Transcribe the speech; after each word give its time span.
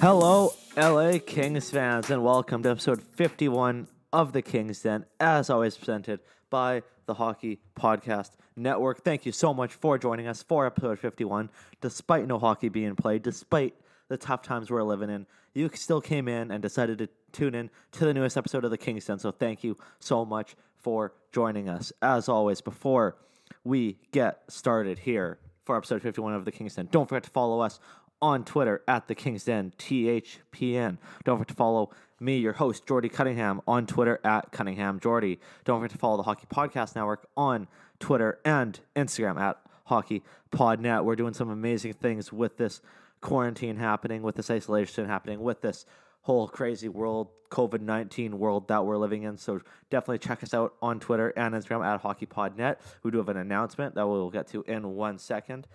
Hello, 0.00 0.52
LA 0.76 1.18
Kings 1.18 1.70
fans, 1.70 2.08
and 2.08 2.22
welcome 2.22 2.62
to 2.62 2.70
episode 2.70 3.02
51 3.02 3.88
of 4.12 4.32
the 4.32 4.42
Kings 4.42 4.80
Den, 4.80 5.04
as 5.18 5.50
always 5.50 5.76
presented 5.76 6.20
by 6.50 6.84
the 7.06 7.14
Hockey 7.14 7.58
Podcast 7.76 8.30
Network. 8.54 9.02
Thank 9.02 9.26
you 9.26 9.32
so 9.32 9.52
much 9.52 9.74
for 9.74 9.98
joining 9.98 10.28
us 10.28 10.40
for 10.40 10.66
episode 10.66 11.00
51. 11.00 11.50
Despite 11.80 12.28
no 12.28 12.38
hockey 12.38 12.68
being 12.68 12.94
played, 12.94 13.24
despite 13.24 13.74
the 14.06 14.16
tough 14.16 14.42
times 14.42 14.70
we're 14.70 14.84
living 14.84 15.10
in, 15.10 15.26
you 15.52 15.68
still 15.74 16.00
came 16.00 16.28
in 16.28 16.52
and 16.52 16.62
decided 16.62 16.98
to 16.98 17.08
tune 17.32 17.56
in 17.56 17.68
to 17.90 18.04
the 18.04 18.14
newest 18.14 18.36
episode 18.36 18.64
of 18.64 18.70
the 18.70 18.78
Kings 18.78 19.04
Den. 19.04 19.18
So 19.18 19.32
thank 19.32 19.64
you 19.64 19.76
so 19.98 20.24
much 20.24 20.54
for 20.76 21.12
joining 21.32 21.68
us. 21.68 21.92
As 22.00 22.28
always, 22.28 22.60
before 22.60 23.16
we 23.64 23.98
get 24.12 24.42
started 24.46 25.00
here 25.00 25.38
for 25.64 25.76
episode 25.76 26.02
51 26.02 26.34
of 26.34 26.44
the 26.44 26.52
Kings 26.52 26.76
Den, 26.76 26.88
don't 26.92 27.08
forget 27.08 27.24
to 27.24 27.30
follow 27.30 27.58
us 27.58 27.80
on 28.20 28.44
Twitter 28.44 28.82
at 28.88 29.08
the 29.08 29.14
Kings 29.14 29.44
Den 29.44 29.72
THPN. 29.78 30.98
Don't 31.24 31.38
forget 31.38 31.48
to 31.48 31.54
follow 31.54 31.90
me, 32.20 32.38
your 32.38 32.54
host, 32.54 32.86
Jordy 32.86 33.08
Cunningham, 33.08 33.60
on 33.66 33.86
Twitter 33.86 34.20
at 34.24 34.50
Cunningham 34.50 34.98
Jordy. 35.00 35.38
Don't 35.64 35.80
forget 35.80 35.92
to 35.92 35.98
follow 35.98 36.16
the 36.16 36.24
Hockey 36.24 36.46
Podcast 36.52 36.96
Network 36.96 37.28
on 37.36 37.68
Twitter 38.00 38.40
and 38.44 38.78
Instagram 38.96 39.38
at 39.38 39.58
Hockey 39.84 40.22
Podnet. 40.50 41.04
We're 41.04 41.16
doing 41.16 41.34
some 41.34 41.50
amazing 41.50 41.94
things 41.94 42.32
with 42.32 42.56
this 42.56 42.80
quarantine 43.20 43.76
happening, 43.76 44.22
with 44.22 44.36
this 44.36 44.50
isolation 44.50 45.06
happening, 45.06 45.40
with 45.40 45.60
this 45.60 45.86
whole 46.22 46.48
crazy 46.48 46.88
world, 46.88 47.28
COVID 47.50 47.80
19 47.80 48.38
world 48.38 48.68
that 48.68 48.84
we're 48.84 48.98
living 48.98 49.22
in. 49.22 49.38
So 49.38 49.60
definitely 49.90 50.18
check 50.18 50.42
us 50.42 50.52
out 50.52 50.74
on 50.82 51.00
Twitter 51.00 51.30
and 51.30 51.54
Instagram 51.54 51.84
at 51.84 52.00
Hockey 52.00 52.26
HockeyPodNet. 52.26 52.76
We 53.02 53.10
do 53.10 53.18
have 53.18 53.28
an 53.28 53.38
announcement 53.38 53.94
that 53.94 54.06
we'll 54.06 54.30
get 54.30 54.48
to 54.48 54.62
in 54.64 54.94
one 54.94 55.18
second. 55.18 55.66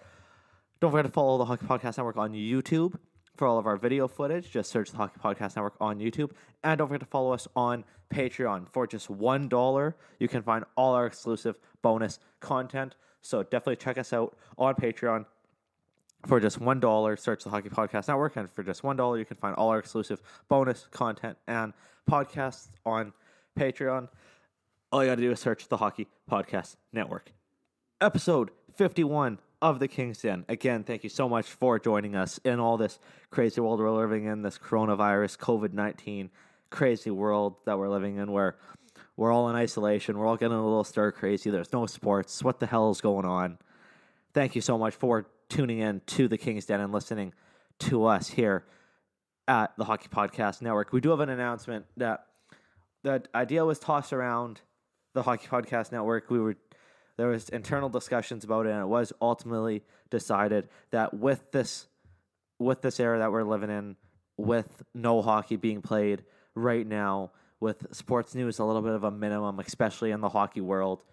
Don't 0.84 0.92
forget 0.92 1.06
to 1.06 1.12
follow 1.14 1.38
the 1.38 1.46
Hockey 1.46 1.66
Podcast 1.66 1.98
Network 1.98 2.18
on 2.18 2.34
YouTube 2.34 3.00
for 3.38 3.48
all 3.48 3.58
of 3.58 3.66
our 3.66 3.78
video 3.78 4.06
footage. 4.06 4.52
Just 4.52 4.70
search 4.70 4.92
the 4.92 4.98
Hockey 4.98 5.18
Podcast 5.18 5.56
Network 5.56 5.76
on 5.80 5.98
YouTube. 5.98 6.32
And 6.62 6.78
don't 6.78 6.90
forget 6.90 7.00
to 7.00 7.06
follow 7.06 7.32
us 7.32 7.48
on 7.56 7.86
Patreon. 8.14 8.68
For 8.70 8.86
just 8.86 9.08
$1, 9.08 9.94
you 10.20 10.28
can 10.28 10.42
find 10.42 10.66
all 10.76 10.94
our 10.94 11.06
exclusive 11.06 11.58
bonus 11.82 12.20
content. 12.42 12.98
So 13.22 13.44
definitely 13.44 13.78
check 13.78 13.98
us 13.98 14.12
out 14.12 14.36
on 14.58 14.76
Patreon. 14.76 15.26
For 16.26 16.42
just 16.42 16.60
$1, 16.60 17.18
search 17.18 17.46
the 17.46 17.50
Hockey 17.50 17.70
Podcast 17.70 18.10
Network. 18.10 18.36
And 18.36 18.52
for 18.52 18.62
just 18.62 18.82
$1, 18.82 19.18
you 19.18 19.24
can 19.24 19.38
find 19.38 19.56
all 19.56 19.70
our 19.70 19.80
exclusive 19.80 20.22
bonus 20.50 20.90
content 20.92 21.38
and 21.48 21.72
podcasts 22.12 22.68
on 22.86 23.14
Patreon. 23.58 24.10
All 24.92 25.02
you 25.02 25.10
got 25.10 25.16
to 25.16 25.22
do 25.22 25.32
is 25.32 25.40
search 25.40 25.70
the 25.70 25.78
Hockey 25.78 26.10
Podcast 26.30 26.76
Network. 26.92 27.32
Episode 28.02 28.52
51 28.76 29.40
of 29.64 29.80
the 29.80 29.88
Kings 29.88 30.22
Den. 30.22 30.44
Again, 30.50 30.84
thank 30.84 31.06
you 31.06 31.10
so 31.10 31.30
much 31.30 31.46
for 31.46 31.80
joining 31.80 32.18
us 32.18 32.38
in 32.44 32.60
all 32.60 32.76
this 32.76 33.00
crazy 33.32 33.62
world 33.62 33.80
we're 33.80 33.92
living 33.92 34.26
in, 34.26 34.42
this 34.42 34.58
coronavirus, 34.58 35.38
COVID 35.38 35.72
19 35.72 36.30
crazy 36.70 37.10
world 37.10 37.56
that 37.66 37.80
we're 37.80 37.88
living 37.88 38.18
in 38.18 38.30
where 38.30 38.58
we're 39.16 39.32
all 39.32 39.50
in 39.50 39.56
isolation. 39.56 40.18
We're 40.18 40.28
all 40.28 40.36
getting 40.36 40.58
a 40.58 40.64
little 40.64 40.84
stir 40.84 41.14
crazy. 41.14 41.50
There's 41.50 41.72
no 41.72 41.86
sports. 41.86 42.44
What 42.44 42.60
the 42.60 42.66
hell 42.66 42.92
is 42.92 43.00
going 43.00 43.26
on? 43.26 43.58
Thank 44.34 44.54
you 44.56 44.62
so 44.62 44.78
much 44.78 44.96
for 44.96 45.28
tuning 45.48 45.80
in 45.80 46.02
to 46.08 46.28
the 46.28 46.38
Kings 46.38 46.66
Den 46.66 46.82
and 46.82 46.92
listening 46.92 47.32
to 47.80 48.06
us 48.06 48.28
here 48.28 48.66
at 49.48 49.72
the 49.78 49.86
Hockey 49.86 50.10
Podcast 50.10 50.62
Network. 50.62 50.92
We 50.92 51.00
do 51.00 51.12
have 51.12 51.22
an 51.22 51.30
announcement 51.30 51.86
that 51.96 52.26
the 53.04 53.24
idea 53.34 53.64
was 53.64 53.80
tossed 53.80 54.12
around 54.12 54.60
the 55.14 55.24
Hockey 55.24 55.48
Podcast 55.48 55.94
Network. 55.94 56.30
We 56.30 56.40
were 56.40 56.58
there 57.18 57.28
was 57.28 57.50
internal 57.50 57.90
discussions 57.90 58.44
about 58.44 58.66
it, 58.66 58.72
and 58.72 58.82
it 58.82 58.88
was 58.88 59.14
ultimately 59.22 59.84
decided 60.10 60.68
that 60.92 61.14
with 61.14 61.52
this 61.52 61.88
with 62.60 62.82
this 62.82 63.00
era 63.00 63.20
that 63.20 63.32
we're 63.32 63.44
living 63.44 63.70
in, 63.70 63.96
with 64.38 64.84
no 64.94 65.22
hockey 65.22 65.56
being 65.56 65.82
played 65.82 66.24
right 66.56 66.88
now, 66.88 67.32
with 67.60 67.86
sports 67.92 68.36
news 68.36 68.60
a 68.60 68.66
little 68.66 68.82
bit 68.82 68.94
of 68.94 69.04
a 69.04 69.12
minimum, 69.12 69.60
especially 69.60 70.12
in 70.12 70.22
the 70.22 70.30
hockey 70.30 70.62
world, 70.62 71.04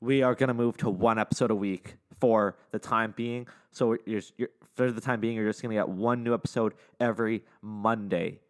we 0.00 0.22
are 0.22 0.34
going 0.34 0.48
to 0.48 0.54
move 0.54 0.76
to 0.76 0.90
one 0.90 1.18
episode 1.18 1.50
a 1.50 1.54
week 1.54 1.96
for 2.20 2.56
the 2.70 2.78
time 2.78 3.14
being. 3.16 3.46
So 3.70 3.96
you're, 4.04 4.22
you're, 4.36 4.48
for 4.74 4.90
the 4.90 5.00
time 5.00 5.20
being, 5.20 5.36
you're 5.36 5.48
just 5.48 5.62
going 5.62 5.70
to 5.70 5.80
get 5.80 5.88
one 5.88 6.24
new 6.24 6.34
episode 6.34 6.74
every 7.00 7.44
Monday. 7.60 8.40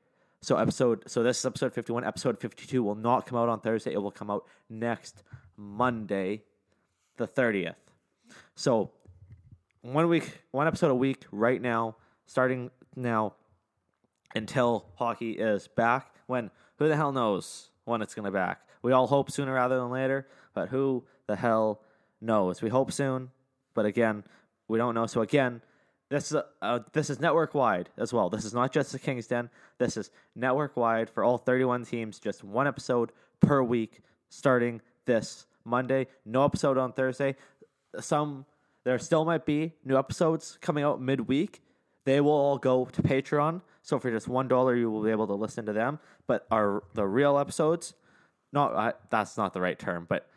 So 0.41 0.57
episode, 0.57 1.05
so 1.07 1.23
this 1.23 1.39
is 1.39 1.47
episode 1.47 1.73
51. 1.73 2.05
Episode 2.05 2.41
52 2.41 2.83
will 2.83 2.95
not 2.95 3.27
come 3.27 3.39
out 3.39 3.49
on 3.49 3.61
Thursday. 3.61 3.93
It 3.93 4.03
will 4.03 4.11
come 4.11 4.31
out 4.31 4.47
next 4.69 5.23
Monday 5.57 6.43
the 7.17 7.29
30th. 7.29 7.75
So 8.55 8.91
one 9.83 10.09
week, 10.09 10.41
one 10.51 10.67
episode 10.67 10.91
a 10.91 10.95
week 10.95 11.25
right 11.33 11.61
now, 11.61 11.97
starting 12.27 12.71
now 12.97 13.35
until 14.35 14.87
hockey 14.97 15.33
is 15.33 15.69
back. 15.69 16.15
When 16.27 16.51
who 16.79 16.89
the 16.89 16.97
hell 16.97 17.13
knows 17.13 17.71
when 17.85 18.03
it's 18.03 18.15
going 18.15 18.25
to 18.25 18.31
back? 18.31 18.61
We 18.83 18.93
all 18.93 19.07
hope 19.07 19.31
sooner 19.31 19.53
rather 19.53 19.79
than 19.79 19.91
later, 19.91 20.27
but 20.55 20.69
who 20.69 21.05
the 21.27 21.37
hell 21.37 21.81
knows? 22.21 22.63
We 22.63 22.69
hope 22.69 22.93
soon, 22.93 23.31
but 23.75 23.87
again, 23.87 24.25
we 24.69 24.79
don't 24.79 24.95
know. 24.95 25.07
So 25.07 25.21
again, 25.21 25.63
this 26.09 26.31
is 26.31 26.43
uh, 26.61 26.81
this 26.93 27.11
is 27.11 27.21
network 27.21 27.55
wide 27.55 27.89
as 27.97 28.13
well. 28.13 28.29
This 28.29 28.45
is 28.45 28.53
not 28.53 28.73
just 28.73 28.93
the 28.93 28.99
Kings 28.99 29.27
Den. 29.27 29.51
This 29.79 29.97
is 29.97 30.11
network 30.35 30.77
wide 30.77 31.09
for 31.09 31.25
all 31.25 31.39
31 31.39 31.85
teams. 31.87 32.19
Just 32.19 32.45
one 32.45 32.67
episode 32.67 33.13
per 33.41 33.63
week, 33.63 34.01
starting 34.29 34.81
this 35.07 35.47
Monday. 35.65 36.07
No 36.25 36.45
episode 36.45 36.79
on 36.79 36.93
Thursday. 36.93 37.37
Some 38.01 38.47
there 38.85 38.99
still 38.99 39.25
might 39.25 39.47
be 39.47 39.73
new 39.85 39.97
episodes 39.97 40.59
coming 40.61 40.85
out 40.85 41.01
midweek. 41.01 41.63
They 42.05 42.21
will 42.21 42.33
all 42.33 42.59
go 42.59 42.87
to 42.87 43.03
Patreon. 43.03 43.63
So 43.83 43.99
for 43.99 44.11
just 44.11 44.29
one 44.29 44.49
dollar, 44.49 44.75
you 44.75 44.91
will 44.91 45.03
be 45.03 45.11
able 45.11 45.27
to 45.29 45.35
listen 45.35 45.67
to 45.67 45.73
them. 45.73 45.99
But 46.27 46.47
our 46.51 46.83
the 46.95 47.07
real 47.07 47.39
episodes, 47.39 47.95
not 48.53 49.11
that's 49.11 49.37
not 49.37 49.53
the 49.53 49.61
right 49.61 49.79
term, 49.79 50.07
but 50.09 50.29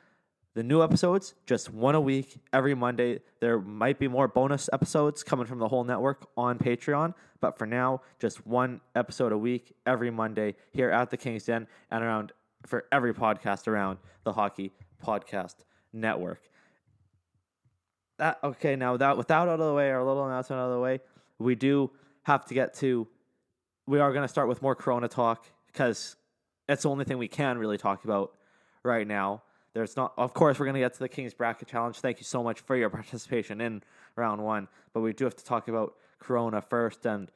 the 0.54 0.64
new 0.64 0.82
episodes 0.82 1.34
just 1.46 1.72
one 1.74 1.96
a 1.96 2.02
week 2.02 2.40
every 2.54 2.76
Monday. 2.76 3.20
There 3.42 3.60
might 3.60 4.00
be 4.00 4.08
more 4.08 4.28
bonus 4.28 4.70
episodes 4.72 5.24
coming 5.24 5.46
from 5.46 5.60
the 5.60 5.68
whole 5.68 5.84
network 5.84 6.28
on 6.38 6.58
Patreon, 6.58 7.14
but 7.42 7.58
for 7.58 7.66
now, 7.66 8.02
just 8.20 8.46
one 8.48 8.80
episode 8.96 9.32
a 9.32 9.38
week 9.38 9.74
every 9.86 10.12
Monday 10.12 10.56
here 10.72 10.90
at 10.90 11.10
the 11.10 11.18
Kings 11.18 11.46
Den 11.46 11.68
and 11.92 12.04
around 12.04 12.32
for 12.66 12.86
every 12.92 13.14
podcast 13.14 13.68
around 13.68 14.00
the 14.24 14.34
hockey 14.34 14.72
podcast 15.04 15.56
network. 15.94 16.42
That 18.18 18.40
okay, 18.44 18.76
now 18.76 18.98
that 18.98 19.18
without 19.18 19.48
out 19.48 19.60
of 19.60 19.66
the 19.66 19.74
way, 19.74 19.92
our 19.92 20.04
little 20.04 20.26
announcement 20.26 20.60
out 20.60 20.68
of 20.68 20.76
the 20.76 20.80
way, 20.80 21.00
we 21.38 21.56
do 21.56 21.92
have 22.24 22.46
to 22.46 22.54
get 22.54 22.74
to 22.76 23.08
we 23.88 24.00
are 24.00 24.14
gonna 24.14 24.28
start 24.28 24.48
with 24.48 24.62
more 24.62 24.76
Corona 24.76 25.08
talk 25.08 25.46
because 25.68 26.16
it's 26.68 26.84
the 26.84 26.90
only 26.90 27.06
thing 27.06 27.18
we 27.18 27.28
can 27.28 27.58
really 27.58 27.78
talk 27.78 28.04
about 28.04 28.34
right 28.84 29.08
now. 29.08 29.44
There's 29.74 29.98
not 29.98 30.14
of 30.18 30.34
course 30.34 30.60
we're 30.60 30.66
gonna 30.66 30.80
get 30.80 30.94
to 30.94 31.00
the 31.00 31.10
Kings 31.10 31.34
Bracket 31.34 31.68
Challenge. 31.68 31.98
Thank 31.98 32.20
you 32.20 32.24
so 32.24 32.42
much 32.42 32.62
for 32.62 32.76
your 32.76 32.90
participation 33.00 33.62
in 33.62 33.84
round 34.16 34.44
one. 34.44 34.68
But 34.94 35.02
we 35.02 35.14
do 35.14 35.26
have 35.26 35.36
to 35.36 35.46
talk 35.46 35.68
about 35.68 35.96
Corona 36.20 36.62
first 36.62 37.06
and 37.06 37.30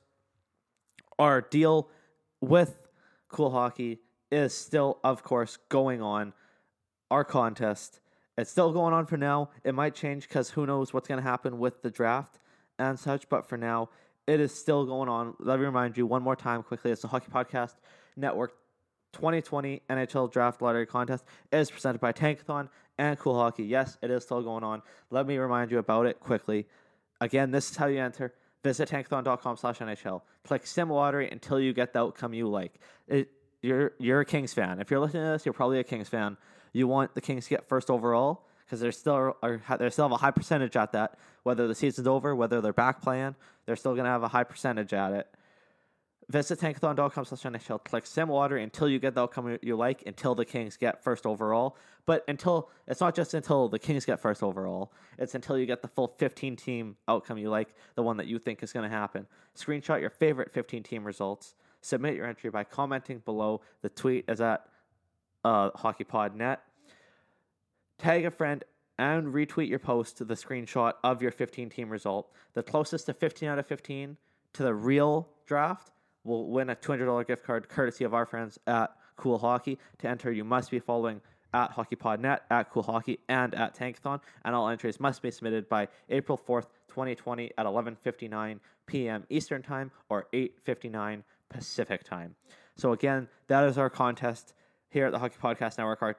our 1.19 1.41
deal 1.41 1.89
with 2.41 2.79
Cool 3.29 3.51
Hockey 3.51 3.99
is 4.31 4.55
still, 4.55 4.99
of 5.03 5.23
course, 5.23 5.57
going 5.69 6.03
on. 6.03 6.33
Our 7.11 7.25
contest. 7.25 8.01
It's 8.37 8.51
still 8.51 8.73
going 8.73 8.93
on 8.93 9.07
for 9.07 9.17
now. 9.17 9.51
It 9.65 9.75
might 9.75 9.95
change 9.95 10.29
because 10.29 10.51
who 10.51 10.67
knows 10.67 10.93
what's 10.93 11.09
going 11.09 11.23
to 11.23 11.29
happen 11.29 11.59
with 11.59 11.83
the 11.83 11.91
draft 11.91 12.39
and 12.79 12.99
such. 12.99 13.29
But 13.29 13.49
for 13.49 13.57
now, 13.57 13.89
it 14.29 14.41
is 14.41 14.55
still 14.55 14.85
going 14.85 15.09
on. 15.09 15.35
Let 15.41 15.59
me 15.59 15.65
remind 15.65 15.97
you 15.97 16.07
one 16.07 16.23
more 16.23 16.37
time 16.37 16.63
quickly. 16.63 16.91
It's 16.91 17.01
the 17.01 17.09
Hockey 17.09 17.31
Podcast 17.33 17.73
Network 18.15 18.53
2020 19.15 19.81
NHL 19.89 20.31
Draft 20.31 20.61
Lottery 20.61 20.87
Contest. 20.87 21.25
Is 21.51 21.71
presented 21.71 21.99
by 21.99 22.13
Tankathon 22.13 22.69
and 22.99 23.19
Cool 23.19 23.35
Hockey. 23.35 23.65
Yes, 23.65 23.97
it 24.03 24.11
is 24.11 24.25
still 24.25 24.43
going 24.43 24.63
on. 24.63 24.83
Let 25.11 25.27
me 25.27 25.39
remind 25.39 25.71
you 25.71 25.79
about 25.79 26.05
it 26.05 26.21
quickly. 26.21 26.67
Again, 27.23 27.51
this 27.51 27.71
is 27.71 27.77
how 27.79 27.87
you 27.87 28.01
enter. 28.01 28.35
Visit 28.63 28.91
tankathon.com 28.91 29.57
slash 29.57 29.79
NHL. 29.79 30.21
Click 30.45 30.67
Sim 30.67 30.91
Lottery 30.91 31.31
until 31.31 31.59
you 31.59 31.73
get 31.73 31.95
the 31.95 32.01
outcome 32.01 32.35
you 32.35 32.49
like. 32.49 32.79
It, 33.07 33.31
you're, 33.63 33.93
you're 33.99 34.21
a 34.21 34.27
Kings 34.27 34.53
fan. 34.53 34.79
If 34.79 34.91
you're 34.91 35.01
listening 35.01 35.25
to 35.25 35.31
this, 35.31 35.47
you're 35.47 35.55
probably 35.55 35.79
a 35.79 35.85
Kings 35.85 36.09
fan. 36.09 36.37
You 36.75 36.87
want 36.87 37.15
the 37.15 37.23
Kings 37.23 37.45
to 37.45 37.51
get 37.51 37.67
first 37.67 37.89
overall 37.89 38.45
because 38.69 38.81
they're 38.81 38.93
still 38.93 39.35
are, 39.43 39.62
they 39.79 39.88
still 39.88 40.05
have 40.05 40.12
a 40.12 40.19
high 40.19 40.31
percentage 40.31 40.76
at 40.76 40.93
that. 40.93 41.19
Whether 41.43 41.67
the 41.67 41.75
season's 41.75 42.06
over, 42.06 42.37
whether 42.37 42.61
they're 42.61 42.75
back 42.75 43.00
playing, 43.00 43.35
they're 43.65 43.76
still 43.76 43.94
to 43.97 44.05
have 44.05 44.23
a 44.23 44.29
high 44.29 44.44
percentage 44.44 44.93
at 44.93 45.12
it. 45.12 45.26
Visit 46.29 46.61
tankathon.com 46.61 47.25
slash 47.25 47.43
NHL. 47.43 47.82
Click 47.82 48.05
Sim 48.05 48.29
Lottery 48.29 48.62
until 48.62 48.87
you 48.87 48.99
get 48.99 49.15
the 49.15 49.23
outcome 49.23 49.56
you 49.62 49.76
like, 49.76 50.03
until 50.05 50.35
the 50.35 50.44
Kings 50.44 50.76
get 50.76 51.03
first 51.03 51.25
overall. 51.25 51.79
But 52.05 52.23
until, 52.29 52.69
it's 52.87 53.00
not 53.00 53.15
just 53.15 53.32
until 53.32 53.70
the 53.70 53.79
Kings 53.79 54.05
get 54.05 54.20
first 54.20 54.43
overall, 54.43 54.93
it's 55.19 55.35
until 55.35 55.56
you 55.56 55.64
get 55.64 55.81
the 55.81 55.88
full 55.88 56.14
15 56.19 56.56
team 56.56 56.97
outcome 57.09 57.38
you 57.38 57.49
like, 57.49 57.75
the 57.94 58.03
one 58.03 58.19
that 58.19 58.26
you 58.26 58.38
think 58.38 58.62
is 58.62 58.75
going 58.75 58.88
to 58.88 58.94
happen. 58.94 59.26
Screenshot 59.56 60.03
your 60.03 60.11
favorite 60.11 60.53
15 60.53 60.82
team 60.82 61.05
results. 61.05 61.55
Submit 61.81 62.14
your 62.14 62.26
entry 62.26 62.50
by 62.50 62.64
commenting 62.64 63.23
below. 63.25 63.62
The 63.81 63.88
tweet 63.88 64.26
is 64.29 64.43
at 64.43 64.67
uh, 65.44 65.71
HockeyPodNet. 65.71 66.59
Tag 67.99 68.25
a 68.25 68.31
friend 68.31 68.62
and 68.99 69.35
retweet 69.35 69.69
your 69.69 69.79
post 69.81 70.17
to 70.19 70.25
the 70.25 70.35
screenshot 70.35 70.93
of 71.03 71.21
your 71.21 71.33
15 71.33 71.69
team 71.69 71.91
result. 71.91 72.31
The 72.55 72.62
closest 72.62 73.06
to 73.06 73.15
15 73.15 73.49
out 73.49 73.59
of 73.59 73.67
15 73.67 74.17
to 74.55 74.62
the 74.62 74.75
real 74.75 75.29
draft 75.47 75.91
will 76.25 76.49
win 76.49 76.71
a 76.71 76.77
$200 76.77 77.27
gift 77.27 77.45
card 77.45 77.69
courtesy 77.69 78.05
of 78.05 78.15
our 78.15 78.27
friends 78.27 78.59
at 78.67 78.91
Cool 79.17 79.39
Hockey. 79.39 79.79
To 79.99 80.09
enter, 80.09 80.31
you 80.31 80.45
must 80.45 80.71
be 80.71 80.79
following 80.79 81.21
at 81.55 81.75
HockeyPodNet, 81.75 82.41
at 82.50 82.71
Cool 82.71 82.83
Hockey, 82.83 83.19
and 83.29 83.55
at 83.55 83.75
Tankathon, 83.75 84.21
and 84.45 84.55
all 84.55 84.69
entries 84.69 85.00
must 85.00 85.23
be 85.23 85.31
submitted 85.31 85.69
by 85.69 85.89
April 86.09 86.39
4th, 86.39 86.67
2020 86.89 87.53
at 87.56 87.67
11.59 87.67 88.61
p.m. 88.87 89.25
Eastern 89.29 89.62
Time 89.62 89.91
or 90.09 90.27
8.59 90.33 91.23
Pacific 91.49 92.05
Time. 92.05 92.35
So 92.77 92.93
again, 92.93 93.29
that 93.49 93.65
is 93.65 93.79
our 93.79 93.91
contest 93.91 94.55
here 94.91 95.06
at 95.06 95.12
the 95.12 95.19
Hockey 95.19 95.37
Podcast 95.43 95.79
Network, 95.79 96.03
our 96.03 96.17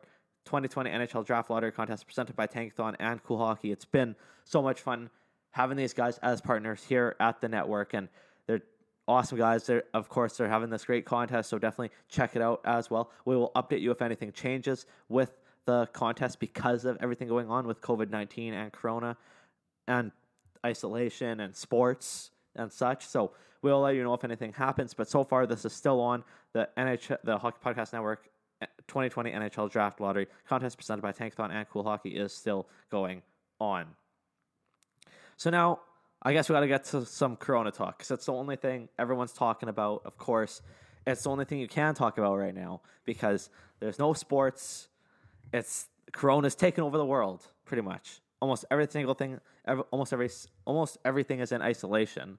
2020 0.49 0.89
NHL 0.89 1.23
Draft 1.23 1.51
Lottery 1.51 1.71
Contest 1.71 2.07
presented 2.07 2.35
by 2.35 2.47
Tankathon 2.47 2.95
and 2.99 3.23
Cool 3.23 3.37
Hockey. 3.37 3.71
It's 3.71 3.85
been 3.85 4.15
so 4.45 4.63
much 4.63 4.81
fun 4.81 5.11
having 5.51 5.77
these 5.77 5.93
guys 5.93 6.17
as 6.23 6.41
partners 6.41 6.83
here 6.83 7.15
at 7.19 7.39
the 7.39 7.47
network, 7.47 7.93
and 7.93 8.09
they're 8.47 8.63
awesome 9.07 9.37
guys. 9.37 9.67
They're, 9.67 9.83
of 9.93 10.09
course, 10.09 10.37
they're 10.37 10.49
having 10.49 10.71
this 10.71 10.85
great 10.85 11.05
contest, 11.05 11.51
so 11.51 11.59
definitely 11.59 11.91
check 12.07 12.35
it 12.35 12.41
out 12.41 12.61
as 12.65 12.89
well. 12.89 13.11
We 13.25 13.35
will 13.35 13.51
update 13.55 13.81
you 13.81 13.91
if 13.91 14.01
anything 14.01 14.31
changes 14.31 14.87
with 15.07 15.37
the 15.65 15.85
contest 15.93 16.39
because 16.39 16.83
of 16.83 16.97
everything 16.99 17.27
going 17.27 17.47
on 17.47 17.67
with 17.67 17.79
COVID 17.79 18.09
19 18.09 18.55
and 18.55 18.73
Corona 18.73 19.17
and 19.87 20.11
isolation 20.65 21.41
and 21.41 21.55
sports 21.55 22.31
and 22.55 22.71
such. 22.71 23.05
So 23.05 23.33
we'll 23.61 23.81
let 23.81 23.93
you 23.93 24.03
know 24.03 24.15
if 24.15 24.23
anything 24.23 24.53
happens. 24.53 24.95
But 24.95 25.07
so 25.07 25.23
far, 25.23 25.45
this 25.45 25.63
is 25.63 25.73
still 25.73 25.99
on 25.99 26.23
the 26.53 26.67
NHL, 26.75 27.19
the 27.23 27.37
Hockey 27.37 27.59
Podcast 27.63 27.93
Network 27.93 28.29
2020 28.89 29.31
NHL 29.31 29.71
Draft 29.71 30.01
Lottery 30.01 30.27
contest 30.47 30.77
presented 30.77 31.01
by 31.01 31.11
Tankathon 31.11 31.51
and 31.51 31.67
Cool 31.69 31.83
Hockey 31.83 32.09
is 32.09 32.33
still 32.33 32.67
going 32.91 33.21
on. 33.59 33.85
So 35.37 35.49
now 35.49 35.79
I 36.21 36.33
guess 36.33 36.49
we 36.49 36.53
got 36.53 36.61
to 36.61 36.67
get 36.67 36.83
to 36.85 37.05
some 37.05 37.37
Corona 37.37 37.71
talk 37.71 37.97
because 37.97 38.09
that's 38.09 38.25
the 38.25 38.33
only 38.33 38.57
thing 38.57 38.89
everyone's 38.99 39.31
talking 39.31 39.69
about. 39.69 40.01
Of 40.03 40.17
course, 40.17 40.61
it's 41.07 41.23
the 41.23 41.29
only 41.29 41.45
thing 41.45 41.59
you 41.59 41.67
can 41.67 41.95
talk 41.95 42.17
about 42.17 42.35
right 42.35 42.53
now 42.53 42.81
because 43.05 43.49
there's 43.79 43.99
no 43.99 44.13
sports. 44.13 44.89
It's 45.53 45.87
Corona's 46.11 46.55
taken 46.55 46.83
over 46.83 46.97
the 46.97 47.05
world 47.05 47.45
pretty 47.65 47.83
much. 47.83 48.19
Almost 48.41 48.65
every 48.69 48.87
single 48.89 49.13
thing, 49.13 49.39
every, 49.65 49.83
almost 49.91 50.11
every, 50.11 50.29
almost 50.65 50.97
everything 51.05 51.39
is 51.39 51.51
in 51.51 51.61
isolation 51.61 52.37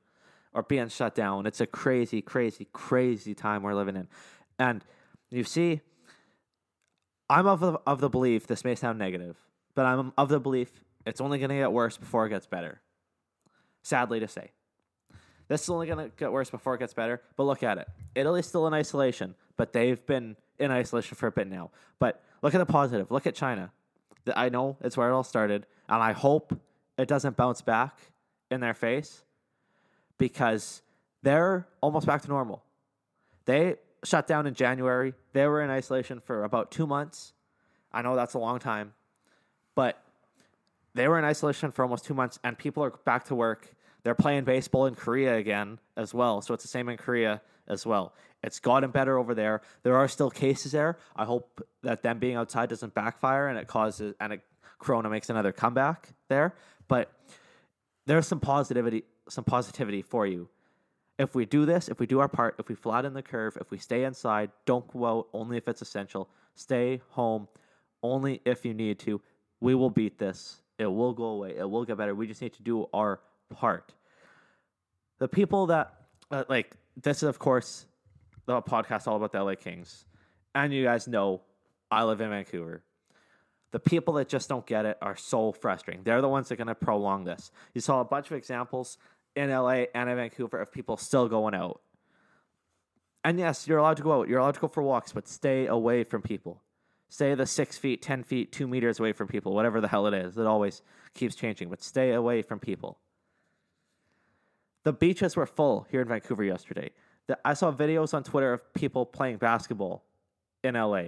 or 0.52 0.62
being 0.62 0.88
shut 0.88 1.14
down. 1.14 1.46
It's 1.46 1.60
a 1.60 1.66
crazy, 1.66 2.20
crazy, 2.20 2.66
crazy 2.72 3.34
time 3.34 3.62
we're 3.62 3.74
living 3.74 3.96
in, 3.96 4.08
and 4.58 4.84
you 5.30 5.44
see, 5.44 5.80
I'm 7.30 7.46
of 7.46 7.60
the, 7.60 7.78
of 7.86 8.00
the 8.00 8.10
belief 8.10 8.46
this 8.46 8.64
may 8.64 8.74
sound 8.74 8.98
negative, 8.98 9.36
but 9.74 9.86
I'm 9.86 10.12
of 10.18 10.28
the 10.28 10.40
belief 10.40 10.84
it's 11.06 11.20
only 11.20 11.38
going 11.38 11.48
to 11.48 11.56
get 11.56 11.72
worse 11.72 11.96
before 11.96 12.26
it 12.26 12.30
gets 12.30 12.46
better 12.46 12.82
sadly 13.82 14.20
to 14.20 14.28
say. 14.28 14.50
This 15.48 15.62
is 15.62 15.70
only 15.70 15.86
going 15.86 15.98
to 15.98 16.16
get 16.16 16.30
worse 16.30 16.50
before 16.50 16.74
it 16.74 16.78
gets 16.78 16.94
better, 16.94 17.20
but 17.36 17.44
look 17.44 17.62
at 17.62 17.78
it. 17.78 17.88
Italy's 18.14 18.46
still 18.46 18.66
in 18.66 18.74
isolation, 18.74 19.34
but 19.56 19.72
they've 19.72 20.04
been 20.06 20.36
in 20.58 20.70
isolation 20.70 21.16
for 21.16 21.26
a 21.26 21.32
bit 21.32 21.48
now. 21.48 21.70
But 21.98 22.22
look 22.42 22.54
at 22.54 22.58
the 22.58 22.66
positive. 22.66 23.10
Look 23.10 23.26
at 23.26 23.34
China. 23.34 23.72
I 24.36 24.48
know 24.48 24.76
it's 24.80 24.96
where 24.96 25.10
it 25.10 25.12
all 25.12 25.24
started, 25.24 25.66
and 25.88 26.02
I 26.02 26.12
hope 26.12 26.56
it 26.98 27.08
doesn't 27.08 27.36
bounce 27.36 27.62
back 27.62 27.98
in 28.50 28.60
their 28.60 28.74
face 28.74 29.24
because 30.18 30.82
they're 31.22 31.66
almost 31.80 32.06
back 32.06 32.22
to 32.22 32.28
normal. 32.28 32.62
They 33.46 33.76
shut 34.04 34.26
down 34.26 34.46
in 34.46 34.54
January. 34.54 35.14
They 35.32 35.46
were 35.46 35.62
in 35.62 35.70
isolation 35.70 36.20
for 36.20 36.44
about 36.44 36.70
two 36.70 36.86
months. 36.86 37.32
I 37.92 38.02
know 38.02 38.16
that's 38.16 38.34
a 38.34 38.38
long 38.38 38.58
time, 38.58 38.94
but 39.74 40.02
they 40.94 41.08
were 41.08 41.18
in 41.18 41.24
isolation 41.24 41.70
for 41.70 41.82
almost 41.82 42.04
two 42.04 42.14
months, 42.14 42.38
and 42.44 42.56
people 42.56 42.84
are 42.84 42.90
back 43.04 43.24
to 43.26 43.34
work. 43.34 43.74
They're 44.02 44.14
playing 44.14 44.44
baseball 44.44 44.86
in 44.86 44.94
Korea 44.94 45.36
again 45.36 45.78
as 45.96 46.14
well, 46.14 46.40
so 46.40 46.54
it's 46.54 46.64
the 46.64 46.68
same 46.68 46.88
in 46.88 46.96
Korea 46.96 47.42
as 47.68 47.84
well. 47.84 48.14
It's 48.42 48.58
gotten 48.58 48.90
better 48.90 49.18
over 49.18 49.34
there. 49.34 49.60
There 49.82 49.96
are 49.96 50.08
still 50.08 50.30
cases 50.30 50.72
there. 50.72 50.98
I 51.14 51.24
hope 51.24 51.62
that 51.82 52.02
them 52.02 52.18
being 52.18 52.36
outside 52.36 52.68
doesn't 52.70 52.94
backfire 52.94 53.48
and 53.48 53.58
it 53.58 53.66
causes 53.66 54.14
and 54.20 54.34
it, 54.34 54.40
Corona 54.78 55.10
makes 55.10 55.28
another 55.28 55.52
comeback 55.52 56.08
there. 56.28 56.54
But 56.88 57.12
there's 58.06 58.26
some 58.26 58.40
positivity, 58.40 59.04
some 59.28 59.44
positivity 59.44 60.02
for 60.02 60.26
you. 60.26 60.48
If 61.20 61.34
we 61.34 61.44
do 61.44 61.66
this, 61.66 61.90
if 61.90 62.00
we 62.00 62.06
do 62.06 62.20
our 62.20 62.28
part, 62.28 62.54
if 62.58 62.70
we 62.70 62.74
flatten 62.74 63.12
the 63.12 63.20
curve, 63.22 63.58
if 63.60 63.70
we 63.70 63.76
stay 63.76 64.04
inside, 64.04 64.50
don't 64.64 64.90
go 64.90 65.04
out 65.04 65.28
only 65.34 65.58
if 65.58 65.68
it's 65.68 65.82
essential. 65.82 66.30
Stay 66.54 67.02
home 67.10 67.46
only 68.02 68.40
if 68.46 68.64
you 68.64 68.72
need 68.72 68.98
to. 69.00 69.20
We 69.60 69.74
will 69.74 69.90
beat 69.90 70.18
this. 70.18 70.62
It 70.78 70.86
will 70.86 71.12
go 71.12 71.24
away. 71.24 71.58
It 71.58 71.68
will 71.68 71.84
get 71.84 71.98
better. 71.98 72.14
We 72.14 72.26
just 72.26 72.40
need 72.40 72.54
to 72.54 72.62
do 72.62 72.88
our 72.94 73.20
part. 73.54 73.92
The 75.18 75.28
people 75.28 75.66
that, 75.66 75.92
uh, 76.30 76.44
like, 76.48 76.74
this 76.96 77.18
is, 77.18 77.24
of 77.24 77.38
course, 77.38 77.84
the 78.46 78.62
podcast 78.62 79.06
all 79.06 79.16
about 79.16 79.32
the 79.32 79.44
LA 79.44 79.56
Kings. 79.56 80.06
And 80.54 80.72
you 80.72 80.84
guys 80.84 81.06
know 81.06 81.42
I 81.90 82.04
live 82.04 82.22
in 82.22 82.30
Vancouver. 82.30 82.82
The 83.72 83.78
people 83.78 84.14
that 84.14 84.30
just 84.30 84.48
don't 84.48 84.64
get 84.64 84.86
it 84.86 84.96
are 85.02 85.16
so 85.16 85.52
frustrating. 85.52 86.02
They're 86.02 86.22
the 86.22 86.30
ones 86.30 86.48
that 86.48 86.54
are 86.54 86.64
going 86.64 86.68
to 86.68 86.74
prolong 86.74 87.24
this. 87.24 87.50
You 87.74 87.82
saw 87.82 88.00
a 88.00 88.06
bunch 88.06 88.30
of 88.30 88.38
examples 88.38 88.96
in 89.36 89.50
LA 89.50 89.84
and 89.94 90.10
in 90.10 90.16
Vancouver 90.16 90.60
of 90.60 90.72
people 90.72 90.96
still 90.96 91.28
going 91.28 91.54
out. 91.54 91.80
And 93.24 93.38
yes, 93.38 93.68
you're 93.68 93.78
allowed 93.78 93.98
to 93.98 94.02
go 94.02 94.20
out. 94.20 94.28
You're 94.28 94.38
allowed 94.38 94.54
to 94.54 94.60
go 94.60 94.68
for 94.68 94.82
walks, 94.82 95.12
but 95.12 95.28
stay 95.28 95.66
away 95.66 96.04
from 96.04 96.22
people. 96.22 96.62
Stay 97.08 97.34
the 97.34 97.44
six 97.44 97.76
feet, 97.76 98.02
10 98.02 98.22
feet, 98.22 98.52
two 98.52 98.68
meters 98.68 99.00
away 99.00 99.12
from 99.12 99.26
people, 99.26 99.52
whatever 99.52 99.80
the 99.80 99.88
hell 99.88 100.06
it 100.06 100.14
is. 100.14 100.38
It 100.38 100.46
always 100.46 100.82
keeps 101.12 101.34
changing, 101.34 101.68
but 101.68 101.82
stay 101.82 102.12
away 102.12 102.42
from 102.42 102.60
people. 102.60 102.98
The 104.84 104.92
beaches 104.92 105.36
were 105.36 105.46
full 105.46 105.86
here 105.90 106.00
in 106.00 106.08
Vancouver 106.08 106.44
yesterday. 106.44 106.90
I 107.44 107.54
saw 107.54 107.72
videos 107.72 108.14
on 108.14 108.24
Twitter 108.24 108.52
of 108.52 108.74
people 108.74 109.04
playing 109.04 109.36
basketball 109.36 110.04
in 110.64 110.74
LA. 110.74 111.02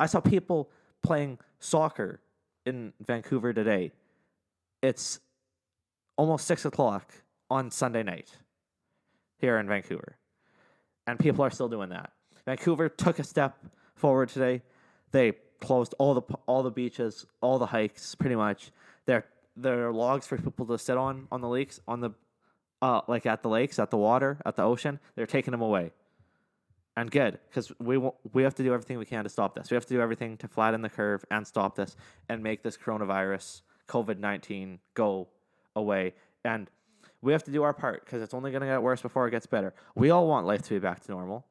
I 0.00 0.06
saw 0.06 0.20
people 0.20 0.70
playing 1.02 1.38
soccer 1.60 2.20
in 2.66 2.92
Vancouver 3.00 3.52
today. 3.52 3.92
It's 4.82 5.20
almost 6.16 6.46
six 6.46 6.64
o'clock 6.64 7.12
on 7.54 7.70
Sunday 7.70 8.02
night 8.02 8.30
here 9.38 9.58
in 9.58 9.68
Vancouver. 9.68 10.16
And 11.06 11.20
people 11.20 11.44
are 11.44 11.50
still 11.50 11.68
doing 11.68 11.90
that. 11.90 12.10
Vancouver 12.44 12.88
took 12.88 13.20
a 13.20 13.24
step 13.24 13.52
forward 13.94 14.28
today. 14.28 14.62
They 15.12 15.34
closed 15.60 15.94
all 16.00 16.14
the 16.14 16.22
all 16.46 16.64
the 16.64 16.72
beaches, 16.72 17.24
all 17.40 17.60
the 17.60 17.66
hikes, 17.66 18.16
pretty 18.16 18.34
much. 18.34 18.72
There 19.06 19.24
there 19.56 19.86
are 19.86 19.92
logs 19.92 20.26
for 20.26 20.36
people 20.36 20.66
to 20.66 20.78
sit 20.78 20.96
on 20.96 21.28
on 21.30 21.40
the 21.42 21.48
lakes, 21.48 21.80
on 21.86 22.00
the 22.00 22.10
uh, 22.82 23.02
like 23.06 23.24
at 23.24 23.42
the 23.42 23.48
lakes, 23.48 23.78
at 23.78 23.90
the 23.90 23.98
water, 23.98 24.40
at 24.44 24.56
the 24.56 24.62
ocean. 24.62 24.98
They're 25.14 25.34
taking 25.38 25.52
them 25.52 25.62
away, 25.62 25.92
and 26.96 27.08
good 27.08 27.38
because 27.48 27.70
we 27.78 27.98
we 28.32 28.42
have 28.42 28.56
to 28.56 28.64
do 28.64 28.74
everything 28.74 28.98
we 28.98 29.06
can 29.06 29.22
to 29.22 29.30
stop 29.30 29.54
this. 29.54 29.70
We 29.70 29.76
have 29.76 29.86
to 29.86 29.94
do 29.94 30.00
everything 30.00 30.36
to 30.38 30.48
flatten 30.48 30.82
the 30.82 30.90
curve 30.90 31.24
and 31.30 31.46
stop 31.46 31.76
this 31.76 31.96
and 32.28 32.42
make 32.42 32.64
this 32.64 32.76
coronavirus 32.76 33.62
COVID 33.86 34.18
nineteen 34.18 34.80
go 34.94 35.28
away. 35.76 36.14
And 36.44 36.68
We 37.24 37.32
have 37.32 37.44
to 37.44 37.50
do 37.50 37.62
our 37.62 37.72
part 37.72 38.04
because 38.04 38.20
it's 38.20 38.34
only 38.34 38.50
going 38.50 38.60
to 38.60 38.66
get 38.66 38.82
worse 38.82 39.00
before 39.00 39.26
it 39.26 39.30
gets 39.30 39.46
better. 39.46 39.72
We 39.94 40.10
all 40.10 40.28
want 40.28 40.46
life 40.46 40.60
to 40.64 40.74
be 40.74 40.78
back 40.78 41.02
to 41.04 41.10
normal. 41.10 41.46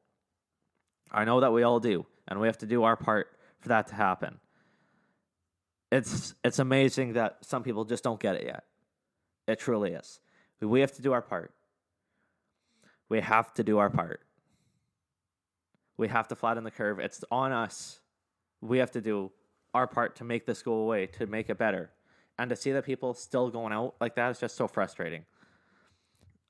I 1.10 1.24
know 1.24 1.40
that 1.40 1.52
we 1.52 1.64
all 1.64 1.80
do, 1.80 2.06
and 2.28 2.40
we 2.40 2.46
have 2.46 2.58
to 2.58 2.66
do 2.66 2.84
our 2.84 2.96
part 2.96 3.26
for 3.58 3.70
that 3.70 3.88
to 3.88 3.96
happen. 3.96 4.38
It's 5.90 6.32
it's 6.44 6.60
amazing 6.60 7.14
that 7.14 7.38
some 7.40 7.64
people 7.64 7.84
just 7.84 8.04
don't 8.04 8.20
get 8.20 8.36
it 8.36 8.44
yet. 8.44 8.62
It 9.48 9.58
truly 9.58 9.90
is. 9.94 10.20
We 10.60 10.80
have 10.80 10.92
to 10.92 11.02
do 11.02 11.12
our 11.12 11.22
part. 11.22 11.52
We 13.08 13.20
have 13.20 13.52
to 13.54 13.64
do 13.64 13.78
our 13.78 13.90
part. 13.90 14.20
We 15.96 16.06
have 16.06 16.28
to 16.28 16.36
flatten 16.36 16.62
the 16.62 16.70
curve. 16.70 17.00
It's 17.00 17.24
on 17.32 17.50
us. 17.50 17.98
We 18.60 18.78
have 18.78 18.92
to 18.92 19.00
do 19.00 19.32
our 19.74 19.88
part 19.88 20.14
to 20.16 20.24
make 20.24 20.46
this 20.46 20.62
go 20.62 20.74
away, 20.74 21.06
to 21.18 21.26
make 21.26 21.50
it 21.50 21.58
better. 21.58 21.90
And 22.38 22.48
to 22.50 22.56
see 22.56 22.70
that 22.72 22.84
people 22.84 23.14
still 23.14 23.50
going 23.50 23.72
out 23.72 23.94
like 24.00 24.14
that 24.14 24.30
is 24.30 24.38
just 24.38 24.56
so 24.56 24.68
frustrating. 24.68 25.24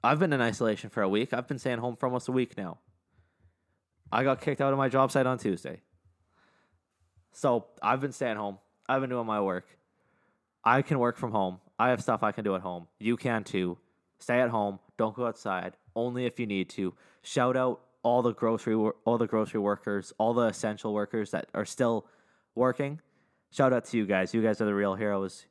I've 0.05 0.19
been 0.19 0.35
in 0.35 0.41
isolation 0.43 0.91
for 0.91 1.03
a 1.03 1.09
week. 1.09 1.33
I've 1.33 1.49
been 1.49 1.59
staying 1.59 1.79
home 1.79 1.97
for 1.97 2.07
almost 2.07 2.29
a 2.29 2.33
week 2.33 2.59
now. 2.59 2.79
I 4.13 4.23
got 4.23 4.41
kicked 4.41 4.61
out 4.61 4.73
of 4.73 4.79
my 4.79 4.91
job 4.91 5.11
site 5.11 5.27
on 5.27 5.39
Tuesday. 5.39 5.81
So 7.33 7.67
I've 7.83 8.01
been 8.01 8.13
staying 8.13 8.37
home. 8.37 8.59
I've 8.87 9.01
been 9.01 9.09
doing 9.09 9.27
my 9.27 9.41
work. 9.41 9.67
I 10.63 10.83
can 10.83 10.99
work 10.99 11.17
from 11.17 11.33
home. 11.33 11.59
I 11.79 11.89
have 11.89 12.03
stuff 12.03 12.23
I 12.23 12.33
can 12.33 12.45
do 12.45 12.55
at 12.55 12.61
home. 12.61 12.87
You 13.01 13.17
can 13.17 13.45
too. 13.45 13.79
Stay 14.19 14.41
at 14.41 14.51
home. 14.51 14.79
Don't 14.99 15.17
go 15.17 15.27
outside. 15.27 15.77
Only 15.97 16.27
if 16.27 16.39
you 16.39 16.47
need 16.47 16.69
to. 16.71 16.95
Shout 17.23 17.57
out 17.57 17.81
all 18.03 18.21
the 18.21 18.35
grocery 18.35 18.75
all 18.75 19.17
the 19.17 19.27
grocery 19.27 19.61
workers, 19.61 20.13
all 20.19 20.35
the 20.35 20.47
essential 20.47 20.93
workers 20.93 21.31
that 21.31 21.49
are 21.55 21.65
still 21.65 22.07
working. 22.55 23.01
Shout 23.51 23.73
out 23.73 23.87
to 23.87 23.97
you 23.97 24.05
guys. 24.05 24.35
You 24.35 24.43
guys 24.43 24.61
are 24.61 24.67
the 24.67 24.75
real 24.75 24.97
heroes. 24.97 25.47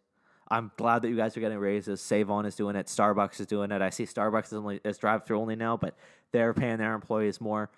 I'm 0.54 0.72
glad 0.78 1.02
that 1.02 1.10
you 1.10 1.16
guys 1.16 1.36
are 1.36 1.40
getting 1.40 1.58
raises. 1.58 2.00
Save 2.00 2.30
On 2.30 2.46
is 2.46 2.56
doing 2.56 2.76
it. 2.76 2.86
Starbucks 2.86 3.40
is 3.40 3.48
doing 3.48 3.72
it. 3.72 3.82
I 3.82 3.90
see 3.90 4.04
Starbucks 4.04 4.46
is 4.46 4.54
only 4.54 4.80
is 4.86 5.00
drive 5.00 5.26
through 5.26 5.40
only 5.40 5.56
now, 5.56 5.78
but 5.78 5.98
they're 6.32 6.54
paying 6.54 6.78
their 6.78 6.94
employees 6.94 7.42
more. 7.42 7.72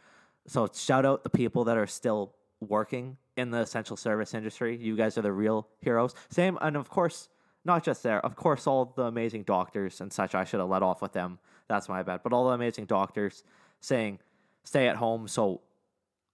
So 0.45 0.67
shout 0.73 1.05
out 1.05 1.23
the 1.23 1.29
people 1.29 1.63
that 1.63 1.77
are 1.77 1.87
still 1.87 2.33
working 2.59 3.15
in 3.37 3.49
the 3.49 3.59
essential 3.59 3.95
service 3.95 4.33
industry. 4.33 4.75
You 4.75 4.97
guys 4.97 5.17
are 5.17 5.21
the 5.21 5.31
real 5.31 5.69
heroes. 5.79 6.15
Same, 6.29 6.57
and 6.59 6.75
of 6.75 6.89
course, 6.89 7.29
not 7.63 7.81
just 7.81 8.03
there. 8.03 8.19
Of 8.25 8.35
course, 8.35 8.67
all 8.67 8.91
the 8.93 9.03
amazing 9.03 9.43
doctors 9.43 10.01
and 10.01 10.11
such. 10.11 10.35
I 10.35 10.43
should 10.43 10.59
have 10.59 10.67
let 10.67 10.83
off 10.83 11.01
with 11.01 11.13
them. 11.13 11.39
That's 11.69 11.87
my 11.87 12.03
bad. 12.03 12.23
But 12.23 12.33
all 12.33 12.49
the 12.49 12.55
amazing 12.55 12.87
doctors 12.87 13.45
saying, 13.79 14.19
"Stay 14.65 14.89
at 14.89 14.97
home 14.97 15.29
so 15.29 15.61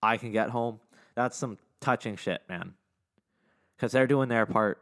I 0.02 0.18
can 0.18 0.32
get 0.32 0.50
home." 0.50 0.80
That's 1.14 1.38
some 1.38 1.60
touching 1.82 2.16
shit, 2.16 2.42
man. 2.50 2.74
Because 3.78 3.92
they're 3.92 4.08
doing 4.08 4.28
their 4.28 4.48
part. 4.48 4.82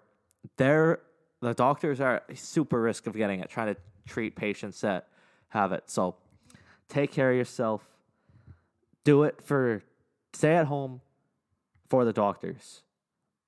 They're 0.56 1.02
the 1.42 1.54
doctors 1.54 2.02
are 2.02 2.24
super 2.34 2.82
risk 2.82 3.08
of 3.08 3.16
getting 3.16 3.40
it, 3.40 3.50
trying 3.50 3.74
to 3.74 3.80
treat 4.08 4.36
patients 4.36 4.82
that 4.82 5.08
have 5.50 5.72
it. 5.72 5.84
So 5.88 6.16
take 6.88 7.12
care 7.12 7.32
of 7.32 7.38
yourself. 7.38 7.88
Do 9.04 9.24
it 9.24 9.42
for 9.42 9.84
stay 10.34 10.56
at 10.56 10.68
home 10.68 11.02
for 11.88 12.06
the 12.06 12.14
doctors, 12.14 12.84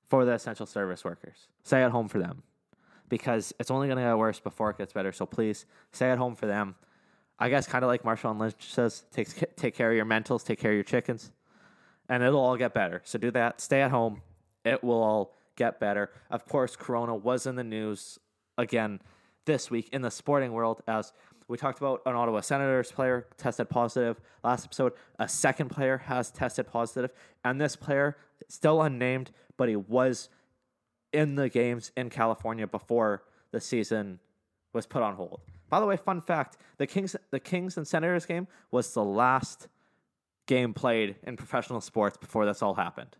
for 0.08 0.26
the 0.26 0.34
essential 0.34 0.66
service 0.66 1.04
workers. 1.04 1.48
Stay 1.64 1.84
at 1.84 1.92
home 1.92 2.08
for 2.08 2.20
them 2.20 2.44
because 3.10 3.54
it's 3.60 3.70
only 3.70 3.88
going 3.88 3.98
to 3.98 4.04
get 4.04 4.18
worse 4.18 4.40
before 4.40 4.70
it 4.70 4.78
gets 4.78 4.94
better. 4.94 5.12
So 5.12 5.26
please 5.26 5.66
stay 5.92 6.10
at 6.10 6.18
home 6.18 6.36
for 6.36 6.48
them. 6.48 6.76
I 7.38 7.50
guess 7.50 7.68
kind 7.68 7.84
of 7.84 7.90
like 7.90 8.04
Marshawn 8.04 8.40
Lynch 8.40 8.72
says, 8.74 9.04
take 9.12 9.56
take 9.56 9.76
care 9.76 9.90
of 9.90 9.96
your 9.96 10.06
mentals, 10.06 10.46
take 10.46 10.60
care 10.60 10.72
of 10.72 10.76
your 10.76 10.84
chickens, 10.84 11.32
and 12.08 12.24
it'll 12.24 12.40
all 12.40 12.56
get 12.56 12.74
better. 12.74 13.02
So 13.04 13.20
do 13.20 13.32
that. 13.32 13.60
Stay 13.60 13.82
at 13.82 13.92
home. 13.92 14.22
It 14.64 14.84
will 14.84 15.02
all 15.02 15.36
get 15.62 15.80
better. 15.80 16.10
Of 16.32 16.48
course, 16.48 16.76
Corona 16.76 17.16
was 17.16 17.46
in 17.46 17.56
the 17.56 17.64
news 17.64 18.18
again 18.58 19.00
this 19.46 19.70
week 19.70 19.90
in 19.94 20.02
the 20.02 20.10
sporting 20.10 20.54
world 20.54 20.82
as 20.88 21.14
we 21.48 21.56
talked 21.56 21.78
about 21.78 22.02
an 22.08 22.16
Ottawa 22.16 22.42
Senators 22.42 22.92
player 22.92 23.28
tested 23.38 23.70
positive 23.70 24.20
last 24.44 24.66
episode. 24.66 24.94
A 25.20 25.28
second 25.28 25.70
player 25.70 26.00
has 26.00 26.32
tested 26.32 26.66
positive, 26.66 27.12
and 27.44 27.62
this 27.62 27.76
player 27.76 28.18
still 28.48 28.82
unnamed, 28.82 29.30
but 29.56 29.70
he 29.70 29.76
was 29.76 30.30
in 31.14 31.36
the 31.36 31.48
games 31.48 31.92
in 31.96 32.10
California 32.10 32.66
before 32.66 33.22
the 33.52 33.62
season 33.62 34.20
was 34.74 34.88
put 34.88 35.04
on 35.04 35.14
hold. 35.16 35.42
By 35.70 35.80
the 35.80 35.86
way, 35.86 35.96
fun 35.96 36.22
fact: 36.22 36.58
the 36.78 36.88
Kings, 36.88 37.16
the 37.30 37.40
Kings 37.40 37.78
and 37.78 37.88
Senators 37.88 38.26
game 38.26 38.48
was 38.72 38.92
the 38.96 39.04
last 39.04 39.68
game 40.48 40.74
played 40.74 41.18
in 41.22 41.38
professional 41.38 41.82
sports 41.82 42.18
before 42.18 42.48
this 42.48 42.64
all 42.64 42.74
happened. 42.74 43.16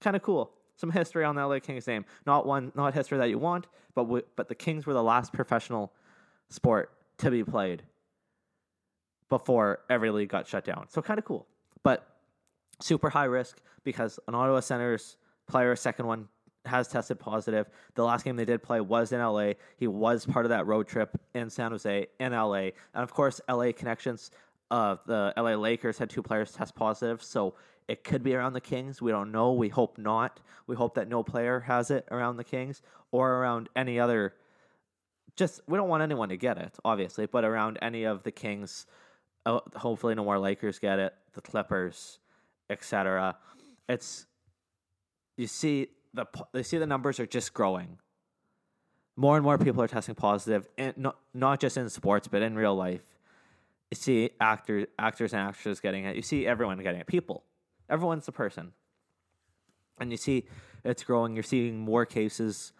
Kind 0.00 0.16
of 0.16 0.22
cool 0.22 0.54
some 0.80 0.90
history 0.90 1.24
on 1.24 1.34
the 1.34 1.46
LA 1.46 1.58
Kings 1.60 1.86
name. 1.86 2.04
Not 2.26 2.46
one, 2.46 2.72
not 2.74 2.94
history 2.94 3.18
that 3.18 3.28
you 3.28 3.38
want, 3.38 3.66
but 3.94 4.04
w- 4.04 4.24
but 4.34 4.48
the 4.48 4.54
Kings 4.54 4.86
were 4.86 4.94
the 4.94 5.02
last 5.02 5.32
professional 5.32 5.92
sport 6.48 6.90
to 7.18 7.30
be 7.30 7.44
played 7.44 7.82
before 9.28 9.80
every 9.90 10.10
league 10.10 10.30
got 10.30 10.48
shut 10.48 10.64
down. 10.64 10.86
So 10.88 11.02
kind 11.02 11.18
of 11.18 11.24
cool, 11.24 11.46
but 11.82 12.06
super 12.80 13.10
high 13.10 13.26
risk 13.26 13.60
because 13.84 14.18
an 14.26 14.34
Ottawa 14.34 14.60
Senators 14.60 15.16
player, 15.46 15.76
second 15.76 16.06
one, 16.06 16.28
has 16.64 16.88
tested 16.88 17.18
positive. 17.20 17.68
The 17.94 18.04
last 18.04 18.24
game 18.24 18.36
they 18.36 18.44
did 18.44 18.62
play 18.62 18.80
was 18.80 19.12
in 19.12 19.20
LA. 19.20 19.52
He 19.76 19.86
was 19.86 20.26
part 20.26 20.44
of 20.46 20.50
that 20.50 20.66
road 20.66 20.88
trip 20.88 21.18
in 21.34 21.50
San 21.50 21.70
Jose, 21.70 22.06
in 22.18 22.32
LA, 22.32 22.54
and 22.54 22.72
of 22.94 23.12
course, 23.12 23.40
LA 23.48 23.72
connections. 23.72 24.30
Uh, 24.70 24.96
the 25.06 25.32
LA 25.36 25.54
Lakers 25.54 25.98
had 25.98 26.08
two 26.08 26.22
players 26.22 26.52
test 26.52 26.74
positive, 26.74 27.22
so 27.22 27.54
it 27.88 28.04
could 28.04 28.22
be 28.22 28.34
around 28.34 28.52
the 28.52 28.60
Kings. 28.60 29.02
We 29.02 29.10
don't 29.10 29.32
know. 29.32 29.52
We 29.52 29.68
hope 29.68 29.98
not. 29.98 30.40
We 30.66 30.76
hope 30.76 30.94
that 30.94 31.08
no 31.08 31.22
player 31.22 31.60
has 31.60 31.90
it 31.90 32.06
around 32.10 32.36
the 32.36 32.44
Kings 32.44 32.82
or 33.10 33.34
around 33.34 33.68
any 33.74 33.98
other. 33.98 34.34
Just 35.36 35.60
we 35.66 35.76
don't 35.76 35.88
want 35.88 36.02
anyone 36.02 36.28
to 36.28 36.36
get 36.36 36.58
it, 36.58 36.76
obviously, 36.84 37.26
but 37.26 37.44
around 37.44 37.78
any 37.82 38.04
of 38.04 38.22
the 38.22 38.30
Kings. 38.30 38.86
Uh, 39.46 39.60
hopefully, 39.74 40.14
no 40.14 40.24
more 40.24 40.38
Lakers 40.38 40.78
get 40.78 40.98
it. 40.98 41.14
The 41.32 41.40
Clippers, 41.40 42.18
etc. 42.68 43.36
It's 43.88 44.26
you 45.36 45.46
see 45.46 45.88
the 46.14 46.26
you 46.54 46.62
see 46.62 46.78
the 46.78 46.86
numbers 46.86 47.18
are 47.20 47.26
just 47.26 47.54
growing. 47.54 47.98
More 49.16 49.36
and 49.36 49.44
more 49.44 49.58
people 49.58 49.82
are 49.82 49.88
testing 49.88 50.14
positive, 50.14 50.68
and 50.78 50.96
not 50.96 51.18
not 51.34 51.60
just 51.60 51.76
in 51.76 51.88
sports, 51.90 52.28
but 52.28 52.42
in 52.42 52.54
real 52.54 52.74
life. 52.74 53.02
You 53.90 53.96
see 53.96 54.30
actors, 54.40 54.86
actors 54.98 55.32
and 55.32 55.42
actresses 55.42 55.80
getting 55.80 56.04
it. 56.04 56.14
You 56.14 56.22
see 56.22 56.46
everyone 56.46 56.78
getting 56.78 57.00
it. 57.00 57.06
People, 57.08 57.42
Everyone's 57.90 58.28
a 58.28 58.32
person. 58.32 58.72
And 60.00 60.10
you 60.10 60.16
see 60.16 60.46
it's 60.84 61.04
growing. 61.04 61.34
You're 61.34 61.42
seeing 61.42 61.78
more 61.78 62.06
cases. 62.06 62.72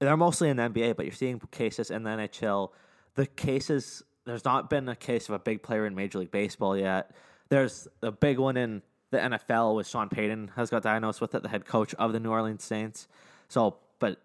They're 0.00 0.16
mostly 0.16 0.48
in 0.48 0.56
the 0.56 0.64
NBA, 0.64 0.96
but 0.96 1.06
you're 1.06 1.14
seeing 1.14 1.40
cases 1.50 1.90
in 1.90 2.02
the 2.02 2.10
NHL. 2.10 2.70
The 3.14 3.26
cases, 3.26 4.02
there's 4.24 4.44
not 4.44 4.68
been 4.68 4.88
a 4.88 4.96
case 4.96 5.28
of 5.28 5.34
a 5.34 5.38
big 5.38 5.62
player 5.62 5.86
in 5.86 5.94
Major 5.94 6.18
League 6.18 6.32
Baseball 6.32 6.76
yet. 6.76 7.12
There's 7.48 7.86
a 8.02 8.10
big 8.10 8.38
one 8.38 8.56
in 8.56 8.82
the 9.10 9.18
NFL 9.18 9.76
with 9.76 9.86
Sean 9.86 10.08
Payton 10.08 10.50
has 10.56 10.70
got 10.70 10.82
diagnosed 10.82 11.20
with 11.20 11.34
it, 11.34 11.42
the 11.42 11.48
head 11.48 11.64
coach 11.64 11.94
of 11.94 12.12
the 12.12 12.18
New 12.18 12.30
Orleans 12.30 12.64
Saints. 12.64 13.06
So, 13.48 13.76
but 14.00 14.20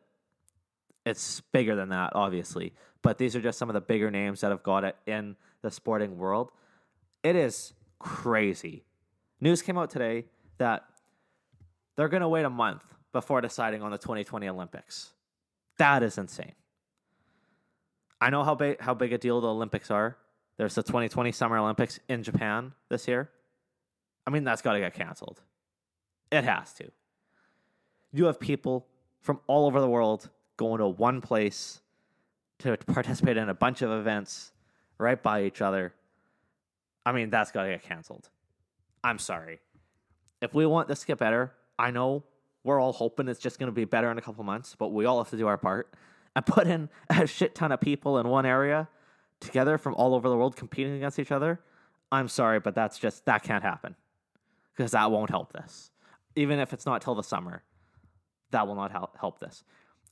it's 1.05 1.41
bigger 1.51 1.75
than 1.75 1.89
that, 1.89 2.13
obviously. 2.15 2.74
But 3.01 3.17
these 3.17 3.36
are 3.36 3.41
just 3.41 3.60
some 3.60 3.69
of 3.69 3.75
the 3.75 3.81
bigger 3.81 4.10
names 4.10 4.41
that 4.41 4.50
have 4.50 4.63
got 4.63 4.84
it 4.84 4.96
in 5.05 5.36
the 5.62 5.69
sporting 5.69 6.17
world. 6.17 6.51
It 7.24 7.36
is 7.36 7.74
crazy 8.00 8.84
News 9.41 9.62
came 9.62 9.77
out 9.77 9.89
today 9.89 10.25
that 10.58 10.86
they're 11.96 12.10
going 12.10 12.22
to 12.22 12.27
wait 12.27 12.46
a 12.46 12.50
month 12.50 12.84
before 13.13 13.41
deciding 13.41 13.81
on 13.81 13.91
the 13.91 13.98
2020 13.98 14.48
Olympics. 14.48 15.12
That 15.77 16.03
is 16.03 16.17
insane. 16.17 16.53
I 18.22 18.29
know 18.29 18.43
how 18.43 18.55
big 18.55 18.81
how 18.81 18.93
big 18.93 19.13
a 19.13 19.17
deal 19.17 19.39
the 19.39 19.48
Olympics 19.48 19.89
are. 19.89 20.17
There's 20.58 20.75
the 20.75 20.84
2020 20.84 21.31
Summer 21.31 21.58
Olympics 21.58 22.00
in 22.10 22.22
Japan 22.22 22.74
this 22.89 23.08
year. 23.08 23.29
I 24.27 24.29
mean, 24.29 24.43
that's 24.43 24.62
got 24.62 24.74
to 24.74 24.79
get 24.79 24.93
canceled. 24.93 25.41
It 26.31 26.43
has 26.43 26.74
to. 26.74 26.91
You 28.12 28.25
have 28.25 28.39
people 28.39 28.86
from 29.22 29.39
all 29.48 29.65
over 29.65 29.79
the 29.79 29.89
world 29.89 30.29
going 30.58 30.79
to 30.79 30.88
one 30.88 31.22
place 31.22 31.79
to 32.60 32.75
participate 32.75 33.38
in 33.38 33.48
a 33.48 33.53
bunch 33.53 33.81
of 33.81 33.89
events 33.91 34.51
right 34.98 35.22
by 35.22 35.43
each 35.43 35.62
other. 35.62 35.93
I 37.05 37.13
mean, 37.13 37.29
that's 37.29 37.51
got 37.51 37.63
to 37.63 37.69
get 37.69 37.84
canceled. 37.84 38.29
I'm 39.03 39.20
sorry. 39.20 39.60
If 40.41 40.53
we 40.53 40.65
want 40.65 40.88
this 40.88 41.01
to 41.01 41.08
get 41.08 41.18
better, 41.18 41.53
I 41.77 41.91
know 41.91 42.24
we're 42.63 42.79
all 42.79 42.94
hoping 42.94 43.27
it's 43.27 43.39
just 43.39 43.60
going 43.60 43.68
to 43.68 43.75
be 43.75 43.86
better 43.86 44.12
in 44.12 44.18
a 44.18 44.22
couple 44.22 44.44
months, 44.44 44.75
but 44.77 44.89
we 44.89 45.06
all 45.06 45.18
have 45.18 45.29
to 45.32 45.38
do 45.38 45.48
our 45.48 45.58
part 45.58 45.94
and 46.36 46.46
put 46.46 46.68
in 46.68 46.89
a 47.10 47.25
shit 47.27 47.56
ton 47.56 47.72
of 47.72 47.82
people 47.82 48.18
in 48.20 48.27
one 48.27 48.46
area 48.46 48.88
together 49.39 49.77
from 49.77 49.96
all 49.96 50.13
over 50.13 50.27
the 50.29 50.36
world 50.36 50.56
competing 50.56 50.96
against 50.96 51.20
each 51.20 51.32
other. 51.32 51.60
I'm 52.12 52.27
sorry, 52.27 52.60
but 52.60 52.75
that's 52.75 52.98
just 52.98 53.25
that 53.25 53.44
can't 53.44 53.63
happen 53.63 53.96
because 54.75 54.91
that 54.91 55.12
won't 55.12 55.29
help 55.29 55.53
this. 55.53 55.91
Even 56.36 56.60
if 56.60 56.74
it's 56.74 56.86
not 56.86 57.01
till 57.01 57.15
the 57.15 57.24
summer, 57.24 57.63
that 58.51 58.68
will 58.68 58.75
not 58.75 58.91
help 58.91 59.18
help 59.20 59.39
this. 59.39 59.63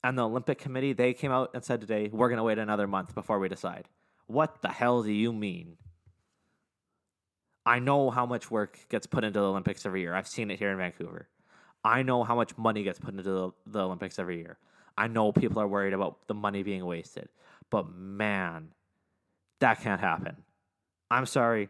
And 0.04 0.18
the 0.18 0.26
Olympic 0.28 0.60
Committee, 0.60 0.94
they 0.94 1.14
came 1.14 1.32
out 1.32 1.52
and 1.54 1.64
said 1.64 1.82
today, 1.82 2.10
we're 2.12 2.30
going 2.30 2.38
to 2.38 2.44
wait 2.44 2.60
another 2.60 2.88
month 2.88 3.16
before 3.16 3.40
we 3.40 3.50
decide. 3.50 3.88
What 4.28 4.62
the 4.62 4.70
hell 4.70 5.02
do 5.04 5.12
you 5.12 5.34
mean? 5.34 5.78
I 7.68 7.80
know 7.80 8.10
how 8.10 8.26
much 8.26 8.50
work 8.50 8.80
gets 8.88 9.06
put 9.06 9.26
into 9.26 9.42
the 9.42 9.46
Olympics 9.46 9.86
every 9.86 10.00
year. 10.00 10.16
I've 10.16 10.28
seen 10.28 10.50
it 10.50 10.58
here 10.58 10.72
in 10.72 10.78
Vancouver. 10.78 11.28
I 11.84 12.02
know 12.02 12.24
how 12.24 12.34
much 12.34 12.58
money 12.58 12.82
gets 12.82 12.98
put 12.98 13.10
into 13.10 13.24
the, 13.24 13.52
the 13.66 13.82
Olympics 13.82 14.18
every 14.20 14.38
year. 14.38 14.58
I 14.98 15.08
know 15.08 15.34
people 15.34 15.62
are 15.62 15.68
worried 15.68 15.94
about 15.94 16.30
the 16.30 16.34
money 16.34 16.64
being 16.64 16.86
wasted. 16.86 17.28
But 17.70 17.90
man, 17.94 18.70
That 19.60 19.82
can't 19.82 20.00
happen. 20.00 20.38
I'm 21.12 21.26
sorry. 21.26 21.68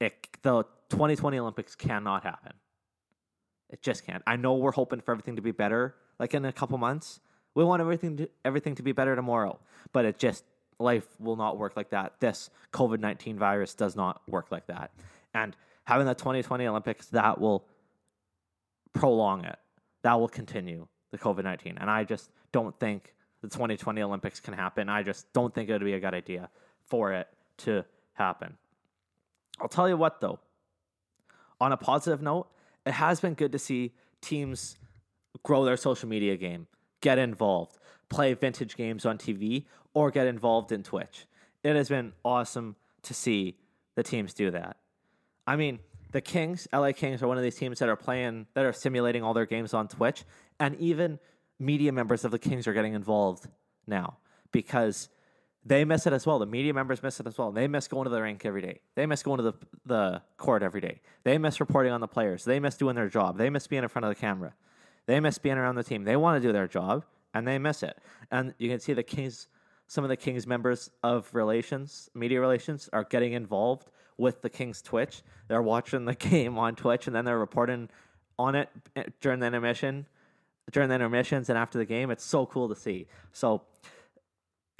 It, 0.00 0.28
the 0.42 0.62
2020 0.90 1.38
Olympics 1.40 1.74
cannot 1.74 2.22
happen. 2.22 2.52
It 3.70 3.82
just 3.82 4.06
can't. 4.06 4.22
I 4.28 4.36
know 4.36 4.54
we're 4.54 4.70
hoping 4.70 5.00
for 5.00 5.10
everything 5.10 5.34
to 5.34 5.42
be 5.42 5.50
better, 5.50 5.96
like 6.20 6.32
in 6.32 6.44
a 6.44 6.52
couple 6.52 6.78
months. 6.78 7.18
We 7.56 7.64
want 7.64 7.80
everything 7.80 8.16
to, 8.18 8.30
everything 8.44 8.76
to 8.76 8.84
be 8.84 8.92
better 8.92 9.16
tomorrow, 9.16 9.58
but 9.92 10.04
it 10.04 10.16
just 10.16 10.44
life 10.78 11.06
will 11.18 11.36
not 11.36 11.58
work 11.58 11.76
like 11.76 11.90
that. 11.90 12.14
This 12.20 12.50
COVID 12.72 13.00
19 13.00 13.36
virus 13.36 13.74
does 13.74 13.96
not 13.96 14.22
work 14.28 14.52
like 14.52 14.68
that. 14.68 14.92
And 15.34 15.56
having 15.84 16.06
the 16.06 16.14
2020 16.14 16.66
Olympics, 16.66 17.06
that 17.08 17.40
will 17.40 17.66
prolong 18.92 19.44
it. 19.44 19.58
That 20.02 20.18
will 20.18 20.28
continue 20.28 20.86
the 21.10 21.18
COVID 21.18 21.44
19. 21.44 21.78
And 21.78 21.90
I 21.90 22.04
just 22.04 22.30
don't 22.52 22.78
think 22.78 23.14
the 23.42 23.48
2020 23.48 24.02
Olympics 24.02 24.40
can 24.40 24.54
happen. 24.54 24.88
I 24.88 25.02
just 25.02 25.32
don't 25.32 25.54
think 25.54 25.68
it 25.68 25.72
would 25.72 25.84
be 25.84 25.94
a 25.94 26.00
good 26.00 26.14
idea 26.14 26.48
for 26.86 27.12
it 27.12 27.28
to 27.58 27.84
happen. 28.14 28.56
I'll 29.60 29.68
tell 29.68 29.88
you 29.88 29.96
what, 29.96 30.20
though, 30.20 30.40
on 31.60 31.72
a 31.72 31.76
positive 31.76 32.22
note, 32.22 32.48
it 32.86 32.92
has 32.92 33.20
been 33.20 33.34
good 33.34 33.52
to 33.52 33.58
see 33.58 33.92
teams 34.20 34.76
grow 35.42 35.64
their 35.64 35.76
social 35.76 36.08
media 36.08 36.36
game, 36.36 36.66
get 37.00 37.18
involved, 37.18 37.78
play 38.08 38.34
vintage 38.34 38.76
games 38.76 39.04
on 39.04 39.18
TV, 39.18 39.66
or 39.94 40.10
get 40.10 40.26
involved 40.26 40.72
in 40.72 40.82
Twitch. 40.82 41.26
It 41.62 41.76
has 41.76 41.88
been 41.88 42.12
awesome 42.24 42.76
to 43.02 43.14
see 43.14 43.58
the 43.96 44.02
teams 44.02 44.32
do 44.32 44.50
that. 44.50 44.76
I 45.50 45.56
mean, 45.56 45.80
the 46.12 46.20
Kings, 46.20 46.68
LA 46.72 46.92
Kings, 46.92 47.24
are 47.24 47.26
one 47.26 47.36
of 47.36 47.42
these 47.42 47.56
teams 47.56 47.80
that 47.80 47.88
are 47.88 47.96
playing, 47.96 48.46
that 48.54 48.64
are 48.64 48.72
simulating 48.72 49.24
all 49.24 49.34
their 49.34 49.46
games 49.46 49.74
on 49.74 49.88
Twitch, 49.88 50.22
and 50.60 50.76
even 50.76 51.18
media 51.58 51.90
members 51.90 52.24
of 52.24 52.30
the 52.30 52.38
Kings 52.38 52.68
are 52.68 52.72
getting 52.72 52.94
involved 52.94 53.48
now 53.84 54.18
because 54.52 55.08
they 55.66 55.84
miss 55.84 56.06
it 56.06 56.12
as 56.12 56.24
well. 56.24 56.38
The 56.38 56.46
media 56.46 56.72
members 56.72 57.02
miss 57.02 57.18
it 57.18 57.26
as 57.26 57.36
well. 57.36 57.50
They 57.50 57.66
miss 57.66 57.88
going 57.88 58.04
to 58.04 58.10
the 58.10 58.22
rink 58.22 58.46
every 58.46 58.62
day. 58.62 58.78
They 58.94 59.06
miss 59.06 59.24
going 59.24 59.38
to 59.38 59.42
the 59.42 59.54
the 59.84 60.22
court 60.36 60.62
every 60.62 60.80
day. 60.80 61.00
They 61.24 61.36
miss 61.36 61.58
reporting 61.58 61.90
on 61.90 62.00
the 62.00 62.06
players. 62.06 62.44
They 62.44 62.60
miss 62.60 62.76
doing 62.76 62.94
their 62.94 63.08
job. 63.08 63.36
They 63.36 63.50
miss 63.50 63.66
being 63.66 63.82
in 63.82 63.88
front 63.88 64.04
of 64.04 64.10
the 64.10 64.20
camera. 64.20 64.54
They 65.06 65.18
miss 65.18 65.38
being 65.38 65.58
around 65.58 65.74
the 65.74 65.82
team. 65.82 66.04
They 66.04 66.14
want 66.14 66.40
to 66.40 66.48
do 66.48 66.52
their 66.52 66.68
job 66.68 67.04
and 67.34 67.44
they 67.44 67.58
miss 67.58 67.82
it. 67.82 67.98
And 68.30 68.54
you 68.58 68.68
can 68.68 68.78
see 68.78 68.92
the 68.92 69.02
Kings 69.02 69.48
some 69.88 70.04
of 70.04 70.10
the 70.10 70.16
Kings 70.16 70.46
members 70.46 70.88
of 71.02 71.28
relations, 71.34 72.08
media 72.14 72.40
relations, 72.40 72.88
are 72.92 73.02
getting 73.02 73.32
involved 73.32 73.90
with 74.20 74.42
the 74.42 74.50
Kings 74.50 74.82
Twitch. 74.82 75.22
They're 75.48 75.62
watching 75.62 76.04
the 76.04 76.14
game 76.30 76.58
on 76.58 76.76
Twitch 76.76 77.06
and 77.06 77.16
then 77.16 77.24
they're 77.24 77.38
reporting 77.38 77.88
on 78.38 78.54
it 78.54 78.68
eh, 78.94 79.04
during 79.20 79.40
the 79.40 79.46
intermission, 79.46 80.06
during 80.70 80.88
the 80.88 80.94
intermissions 80.94 81.48
and 81.48 81.58
after 81.58 81.78
the 81.78 81.84
game. 81.84 82.10
It's 82.10 82.24
so 82.24 82.46
cool 82.46 82.68
to 82.68 82.76
see. 82.76 83.06
So 83.32 83.62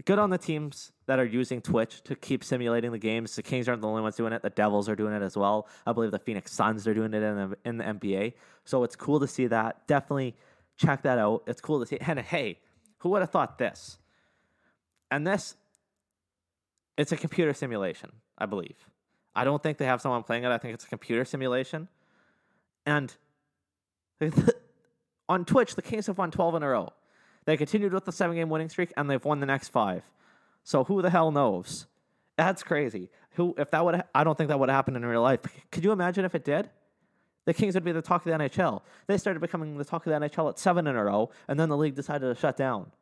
good 0.05 0.19
on 0.19 0.31
the 0.31 0.39
teams 0.39 0.93
that 1.07 1.19
are 1.19 1.25
using 1.25 1.61
Twitch 1.61 2.03
to 2.05 2.15
keep 2.15 2.45
simulating 2.45 2.93
the 2.93 2.99
games. 2.99 3.35
The 3.35 3.43
Kings 3.43 3.69
aren't 3.69 3.83
the 3.83 3.89
only 3.89 4.03
ones 4.03 4.17
doing 4.17 4.33
it. 4.33 4.43
The 4.43 4.51
Devils 4.51 4.89
are 4.89 4.97
doing 4.97 5.15
it 5.15 5.23
as 5.23 5.37
well. 5.37 5.67
I 5.87 5.93
believe 5.93 6.11
the 6.11 6.19
Phoenix 6.19 6.53
Suns 6.53 6.87
are 6.87 6.95
doing 6.95 7.15
it 7.15 7.23
in 7.23 7.37
the 7.37 7.57
in 7.65 7.79
the 7.79 7.85
NBA. 7.85 8.35
So 8.65 8.85
it's 8.85 8.95
cool 8.95 9.21
to 9.21 9.27
see 9.27 9.47
that. 9.49 9.87
Definitely 9.87 10.37
check 10.77 11.03
that 11.03 11.19
out. 11.19 11.43
It's 11.47 11.61
cool 11.61 11.81
to 11.81 11.87
see. 11.87 11.99
And 11.99 12.21
hey, 12.21 12.59
who 12.99 13.09
would 13.11 13.21
have 13.21 13.31
thought 13.31 13.59
this? 13.59 13.99
And 15.11 15.27
this, 15.27 15.57
it's 16.97 17.11
a 17.11 17.17
computer 17.17 17.53
simulation, 17.53 18.13
I 18.39 18.47
believe. 18.47 18.77
I 19.35 19.45
don't 19.45 19.63
think 19.63 19.79
they 19.79 19.87
have 19.87 20.01
someone 20.01 20.23
playing 20.23 20.45
it. 20.45 20.51
I 20.51 20.59
think 20.59 20.75
it's 20.75 20.85
a 20.85 20.89
computer 20.89 21.25
simulation. 21.25 21.89
And 22.85 23.15
on 25.29 25.45
Twitch, 25.45 25.75
the 25.75 25.83
Kings 25.83 26.07
have 26.07 26.19
won 26.19 26.31
12 26.31 26.57
in 26.57 26.63
a 26.63 26.69
row. 26.69 26.93
They 27.45 27.57
continued 27.57 27.93
with 27.93 28.05
the 28.05 28.13
seven 28.13 28.37
game 28.37 28.49
winning 28.49 28.69
streak 28.69 28.93
and 28.97 29.09
they've 29.09 29.25
won 29.25 29.41
the 29.41 29.47
next 29.47 29.69
five. 29.69 30.03
So 30.63 30.85
who 30.85 31.03
the 31.03 31.11
hell 31.11 31.31
knows? 31.31 31.87
That's 32.37 32.63
crazy. 32.63 33.11
Who 33.33 33.55
if 33.59 33.71
that 33.71 33.85
would 33.85 34.03
I 34.15 34.25
don't 34.25 34.37
think 34.37 34.49
that 34.49 34.59
would 34.59 34.69
happen 34.69 34.97
in 34.97 35.05
real 35.05 35.23
life. 35.23 35.41
Could 35.71 35.85
you 35.85 35.93
imagine 35.93 36.25
if 36.25 36.35
it 36.35 36.45
did? 36.45 36.69
The 37.47 37.55
Kings 37.55 37.75
would 37.75 37.85
be 37.85 37.93
the 37.93 38.03
talk 38.03 38.27
of 38.27 38.33
the 38.33 38.39
NHL. 38.45 38.83
They 39.07 39.17
started 39.17 39.41
becoming 39.41 39.77
the 39.79 39.85
talk 39.85 40.07
of 40.07 40.13
the 40.13 40.27
NHL 40.27 40.51
at 40.51 40.59
seven 40.59 40.87
in 40.87 40.95
a 40.95 41.05
row, 41.05 41.31
and 41.49 41.59
then 41.59 41.69
the 41.69 41.77
league 41.77 41.95
decided 41.95 42.33
to 42.33 42.39
shut 42.39 42.57
down. 42.57 42.93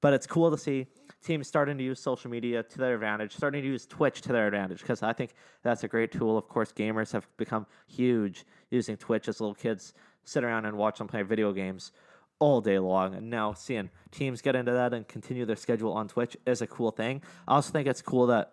But 0.00 0.14
it's 0.14 0.26
cool 0.26 0.50
to 0.50 0.56
see 0.56 0.86
teams 1.22 1.46
starting 1.46 1.76
to 1.78 1.84
use 1.84 2.00
social 2.00 2.30
media 2.30 2.62
to 2.62 2.78
their 2.78 2.94
advantage, 2.94 3.34
starting 3.36 3.62
to 3.62 3.68
use 3.68 3.86
Twitch 3.86 4.20
to 4.22 4.32
their 4.32 4.46
advantage, 4.46 4.80
because 4.80 5.02
I 5.02 5.12
think 5.12 5.34
that's 5.62 5.84
a 5.84 5.88
great 5.88 6.12
tool. 6.12 6.38
Of 6.38 6.48
course, 6.48 6.72
gamers 6.72 7.12
have 7.12 7.26
become 7.36 7.66
huge 7.86 8.44
using 8.70 8.96
Twitch 8.96 9.28
as 9.28 9.40
little 9.40 9.54
kids 9.54 9.94
sit 10.24 10.44
around 10.44 10.66
and 10.66 10.76
watch 10.76 10.98
them 10.98 11.08
play 11.08 11.22
video 11.22 11.52
games 11.52 11.92
all 12.38 12.60
day 12.60 12.78
long. 12.78 13.14
And 13.14 13.30
now 13.30 13.52
seeing 13.52 13.90
teams 14.10 14.40
get 14.40 14.56
into 14.56 14.72
that 14.72 14.94
and 14.94 15.06
continue 15.06 15.44
their 15.44 15.56
schedule 15.56 15.92
on 15.92 16.08
Twitch 16.08 16.36
is 16.46 16.62
a 16.62 16.66
cool 16.66 16.90
thing. 16.90 17.22
I 17.46 17.56
also 17.56 17.72
think 17.72 17.86
it's 17.86 18.02
cool 18.02 18.26
that 18.28 18.52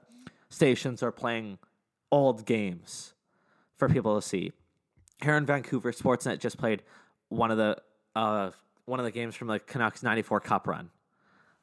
stations 0.49 1.03
are 1.03 1.11
playing 1.11 1.59
old 2.11 2.45
games 2.45 3.13
for 3.77 3.87
people 3.87 4.19
to 4.19 4.25
see. 4.25 4.51
Here 5.23 5.35
in 5.35 5.45
Vancouver, 5.45 5.91
Sportsnet 5.91 6.39
just 6.39 6.57
played 6.57 6.83
one 7.29 7.51
of 7.51 7.57
the 7.57 7.77
uh, 8.15 8.51
one 8.85 8.99
of 8.99 9.05
the 9.05 9.11
games 9.11 9.35
from 9.35 9.47
the 9.47 9.59
Canucks 9.59 10.01
'94 10.01 10.39
Cup 10.39 10.67
run 10.67 10.89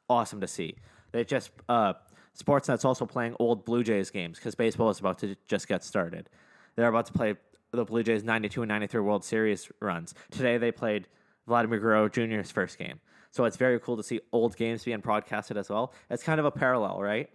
awesome 0.09 0.41
to 0.41 0.47
see. 0.47 0.75
They 1.15 1.23
just 1.23 1.49
uh, 1.69 1.93
Sportsnet's 2.37 2.83
also 2.83 3.05
playing 3.05 3.37
old 3.39 3.63
Blue 3.63 3.85
Jays 3.85 4.09
games 4.09 4.37
because 4.37 4.53
baseball 4.53 4.89
is 4.89 4.99
about 4.99 5.19
to 5.19 5.37
just 5.47 5.65
get 5.65 5.81
started. 5.81 6.29
They're 6.75 6.89
about 6.89 7.05
to 7.05 7.13
play 7.13 7.35
the 7.71 7.85
Blue 7.85 8.03
Jays 8.03 8.25
92 8.25 8.63
and 8.63 8.67
93 8.67 8.99
World 8.99 9.23
Series 9.23 9.71
runs. 9.79 10.13
Today 10.29 10.57
they 10.57 10.73
played 10.73 11.07
Vladimir 11.47 11.79
Guerrero 11.79 12.09
Jr.'s 12.09 12.51
first 12.51 12.77
game. 12.77 12.99
So 13.31 13.45
it's 13.45 13.55
very 13.55 13.79
cool 13.79 13.95
to 13.95 14.03
see 14.03 14.19
old 14.33 14.57
games 14.57 14.83
being 14.83 14.99
broadcasted 14.99 15.55
as 15.55 15.69
well. 15.69 15.93
It's 16.09 16.21
kind 16.21 16.37
of 16.37 16.45
a 16.45 16.51
parallel, 16.51 17.01
right? 17.01 17.29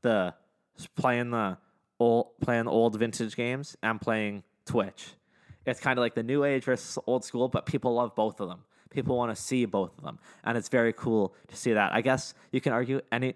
The 0.00 0.32
playing 0.96 1.30
the 1.30 1.58
old 2.00 2.28
playing 2.40 2.68
old 2.68 2.98
vintage 2.98 3.36
games 3.36 3.76
and 3.82 4.00
playing 4.00 4.44
Twitch. 4.64 5.10
It's 5.66 5.78
kind 5.78 5.98
of 5.98 6.02
like 6.02 6.14
the 6.14 6.22
new 6.22 6.42
age 6.42 6.64
versus 6.64 6.96
old 7.06 7.22
school, 7.22 7.50
but 7.50 7.66
people 7.66 7.92
love 7.92 8.14
both 8.14 8.40
of 8.40 8.48
them 8.48 8.60
people 8.90 9.16
want 9.16 9.34
to 9.34 9.40
see 9.40 9.64
both 9.64 9.96
of 9.98 10.04
them, 10.04 10.18
and 10.44 10.56
it's 10.56 10.68
very 10.68 10.92
cool 10.92 11.34
to 11.48 11.56
see 11.56 11.72
that. 11.72 11.92
I 11.92 12.00
guess 12.00 12.34
you 12.52 12.60
can 12.60 12.72
argue 12.72 13.00
any 13.10 13.34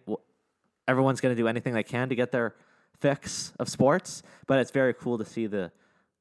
everyone's 0.87 1.21
going 1.21 1.35
to 1.35 1.41
do 1.41 1.49
anything 1.49 1.75
they 1.75 1.83
can 1.83 2.09
to 2.09 2.15
get 2.15 2.33
their 2.33 2.55
fix 3.01 3.53
of 3.59 3.69
sports, 3.69 4.23
but 4.47 4.59
it's 4.59 4.71
very 4.71 4.95
cool 4.95 5.19
to 5.19 5.25
see 5.25 5.47
the 5.47 5.71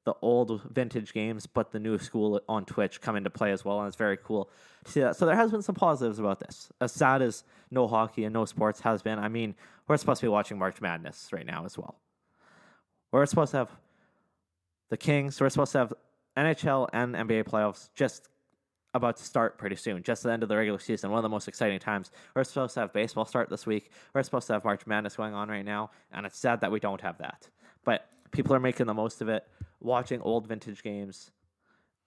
the 0.08 0.16
old 0.22 0.62
vintage 0.72 1.12
games, 1.12 1.46
but 1.46 1.72
the 1.74 1.80
new 1.80 1.98
school 1.98 2.40
on 2.48 2.63
Twitch 2.63 3.02
come 3.02 3.18
into 3.18 3.30
play 3.30 3.52
as 3.52 3.66
well, 3.66 3.80
and 3.80 3.90
it's 3.90 3.98
very 3.98 4.16
cool 4.16 4.50
to 4.86 4.92
see 4.92 5.02
that. 5.02 5.18
So 5.18 5.26
there 5.26 5.36
has 5.36 5.52
been 5.52 5.62
some 5.62 5.76
positives 5.76 6.18
about 6.18 6.40
this. 6.40 6.70
As 6.80 6.94
sad 6.94 7.22
as 7.22 7.44
no 7.72 7.90
hockey 7.90 8.24
and 8.24 8.34
no 8.34 8.46
sports 8.46 8.80
has 8.80 9.02
been, 9.02 9.20
I 9.20 9.28
mean, 9.28 9.54
we're 9.86 9.98
supposed 9.98 10.22
to 10.22 10.28
be 10.28 10.30
watching 10.30 10.58
March 10.58 10.80
Madness 10.80 11.28
right 11.34 11.46
now 11.46 11.66
as 11.66 11.78
well. 11.78 12.00
We're 13.12 13.26
supposed 13.26 13.52
to 13.52 13.58
have 13.58 13.72
the 14.90 14.96
Kings. 14.96 15.42
We're 15.42 15.50
supposed 15.50 15.74
to 15.74 15.80
have 15.80 15.94
NHL 16.38 16.88
and 16.94 17.13
NBA 17.13 17.44
playoffs 17.44 17.90
just 17.94 18.30
about 18.93 19.17
to 19.17 19.23
start 19.23 19.58
pretty 19.58 19.76
soon, 19.76 20.04
just 20.04 20.23
the 20.23 20.32
end 20.32 20.43
of 20.43 20.50
the 20.50 20.58
regular 20.58 20.80
season. 20.80 21.12
One 21.12 21.19
of 21.19 21.23
the 21.23 21.30
most 21.30 21.47
exciting 21.47 21.80
times. 21.80 22.12
We're 22.36 22.43
supposed 22.43 22.73
to 22.76 22.82
have 22.82 22.93
baseball 22.93 23.26
start 23.26 23.50
this 23.50 23.65
week. 23.65 23.91
We're 24.13 24.23
supposed 24.23 24.47
to 24.47 24.54
have 24.54 24.63
March 24.63 24.88
Madness 24.88 25.15
going 25.15 25.34
on 25.34 25.50
right 25.50 25.65
now, 25.65 25.91
and 26.12 26.26
it's 26.26 26.39
sad 26.39 26.62
that 26.62 26.71
we 26.71 26.80
don't 26.80 27.02
have 27.02 27.17
that. 27.19 27.50
But 27.84 28.08
people 28.32 28.56
are 28.56 28.60
making 28.60 28.88
the 28.88 28.93
most 28.93 29.21
of 29.21 29.30
it, 29.30 29.47
watching 29.80 30.21
old 30.21 30.47
vintage 30.47 30.84
games, 30.84 31.32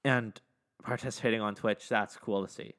and 0.04 0.38
participating 0.82 1.40
on 1.40 1.54
Twitch. 1.54 1.88
That's 1.88 2.16
cool 2.16 2.44
to 2.44 2.52
see, 2.52 2.74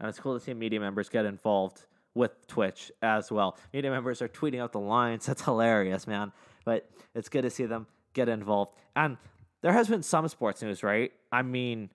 and 0.00 0.08
it's 0.08 0.18
cool 0.18 0.38
to 0.38 0.44
see 0.44 0.54
media 0.54 0.80
members 0.80 1.08
get 1.08 1.24
involved 1.24 1.86
with 2.16 2.46
Twitch 2.48 2.90
as 3.02 3.30
well. 3.30 3.58
Media 3.72 3.90
members 3.90 4.22
are 4.22 4.28
tweeting 4.28 4.60
out 4.60 4.72
the 4.72 4.80
lines. 4.80 5.26
That's 5.26 5.42
hilarious, 5.42 6.06
man. 6.06 6.32
But 6.64 6.88
it's 7.14 7.28
good 7.28 7.42
to 7.42 7.50
see 7.50 7.66
them 7.66 7.86
get 8.14 8.28
involved. 8.28 8.72
And 8.96 9.18
there 9.60 9.72
has 9.72 9.88
been 9.88 10.02
some 10.02 10.26
sports 10.28 10.62
news, 10.62 10.82
right? 10.82 11.12
I 11.30 11.42
mean, 11.42 11.90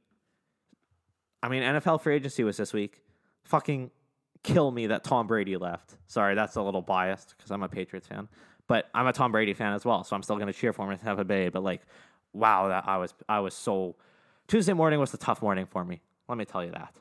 I 1.44 1.50
mean, 1.50 1.64
NFL 1.64 2.02
free 2.02 2.16
agency 2.16 2.44
was 2.44 2.58
this 2.58 2.74
week. 2.74 3.02
Fucking 3.44 3.92
kill 4.44 4.72
me 4.72 4.88
that 4.88 5.04
Tom 5.04 5.28
Brady 5.28 5.58
left. 5.58 5.98
Sorry, 6.08 6.36
that's 6.36 6.56
a 6.56 6.62
little 6.62 6.82
biased 6.82 7.36
because 7.38 7.52
I'm 7.52 7.64
a 7.64 7.70
Patriots 7.70 8.08
fan, 8.08 8.28
but 8.68 8.90
I'm 8.94 9.08
a 9.08 9.14
Tom 9.14 9.32
Brady 9.32 9.54
fan 9.54 9.74
as 9.74 9.86
well, 9.86 10.04
so 10.04 10.16
I'm 10.16 10.24
still 10.24 10.36
going 10.36 10.48
to 10.48 10.54
cheer 10.54 10.74
for 10.74 10.86
him 10.86 10.92
in 10.92 10.98
Tampa 11.00 11.24
Bay. 11.24 11.50
But 11.50 11.64
like, 11.64 11.82
wow, 12.34 12.68
that 12.70 12.88
I 12.88 12.98
was 12.98 13.14
I 13.28 13.40
was 13.40 13.54
so 13.54 13.96
Tuesday 14.48 14.74
morning 14.74 15.00
was 15.00 15.14
a 15.14 15.18
tough 15.18 15.42
morning 15.42 15.66
for 15.66 15.84
me. 15.84 16.02
Let 16.28 16.38
me 16.38 16.46
tell 16.46 16.64
you 16.64 16.72
that. 16.72 16.96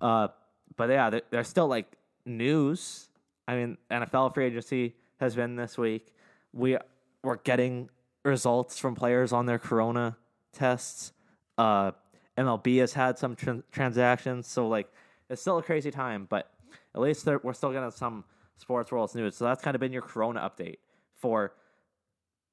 Uh, 0.00 0.28
but 0.76 0.90
yeah, 0.90 1.18
there's 1.30 1.48
still 1.48 1.68
like 1.68 1.96
news. 2.24 3.08
I 3.48 3.56
mean, 3.56 3.78
NFL 3.90 4.34
free 4.34 4.46
agency 4.46 4.94
has 5.20 5.34
been 5.34 5.56
this 5.56 5.78
week. 5.78 6.12
We 6.52 6.76
we're 7.22 7.36
getting 7.36 7.90
results 8.24 8.78
from 8.78 8.94
players 8.94 9.32
on 9.32 9.46
their 9.46 9.58
corona 9.58 10.16
tests. 10.52 11.12
Uh, 11.58 11.92
MLB 12.36 12.78
has 12.80 12.92
had 12.92 13.18
some 13.18 13.34
tr- 13.34 13.62
transactions, 13.72 14.46
so 14.46 14.68
like 14.68 14.88
it's 15.28 15.40
still 15.40 15.58
a 15.58 15.62
crazy 15.62 15.90
time, 15.90 16.26
but 16.28 16.50
at 16.94 17.00
least 17.00 17.26
we're 17.42 17.52
still 17.52 17.72
getting 17.72 17.90
some 17.90 18.24
sports 18.56 18.92
world 18.92 19.14
news. 19.14 19.36
So 19.36 19.44
that's 19.44 19.62
kind 19.62 19.74
of 19.74 19.80
been 19.80 19.92
your 19.92 20.02
Corona 20.02 20.40
update 20.40 20.78
for 21.14 21.52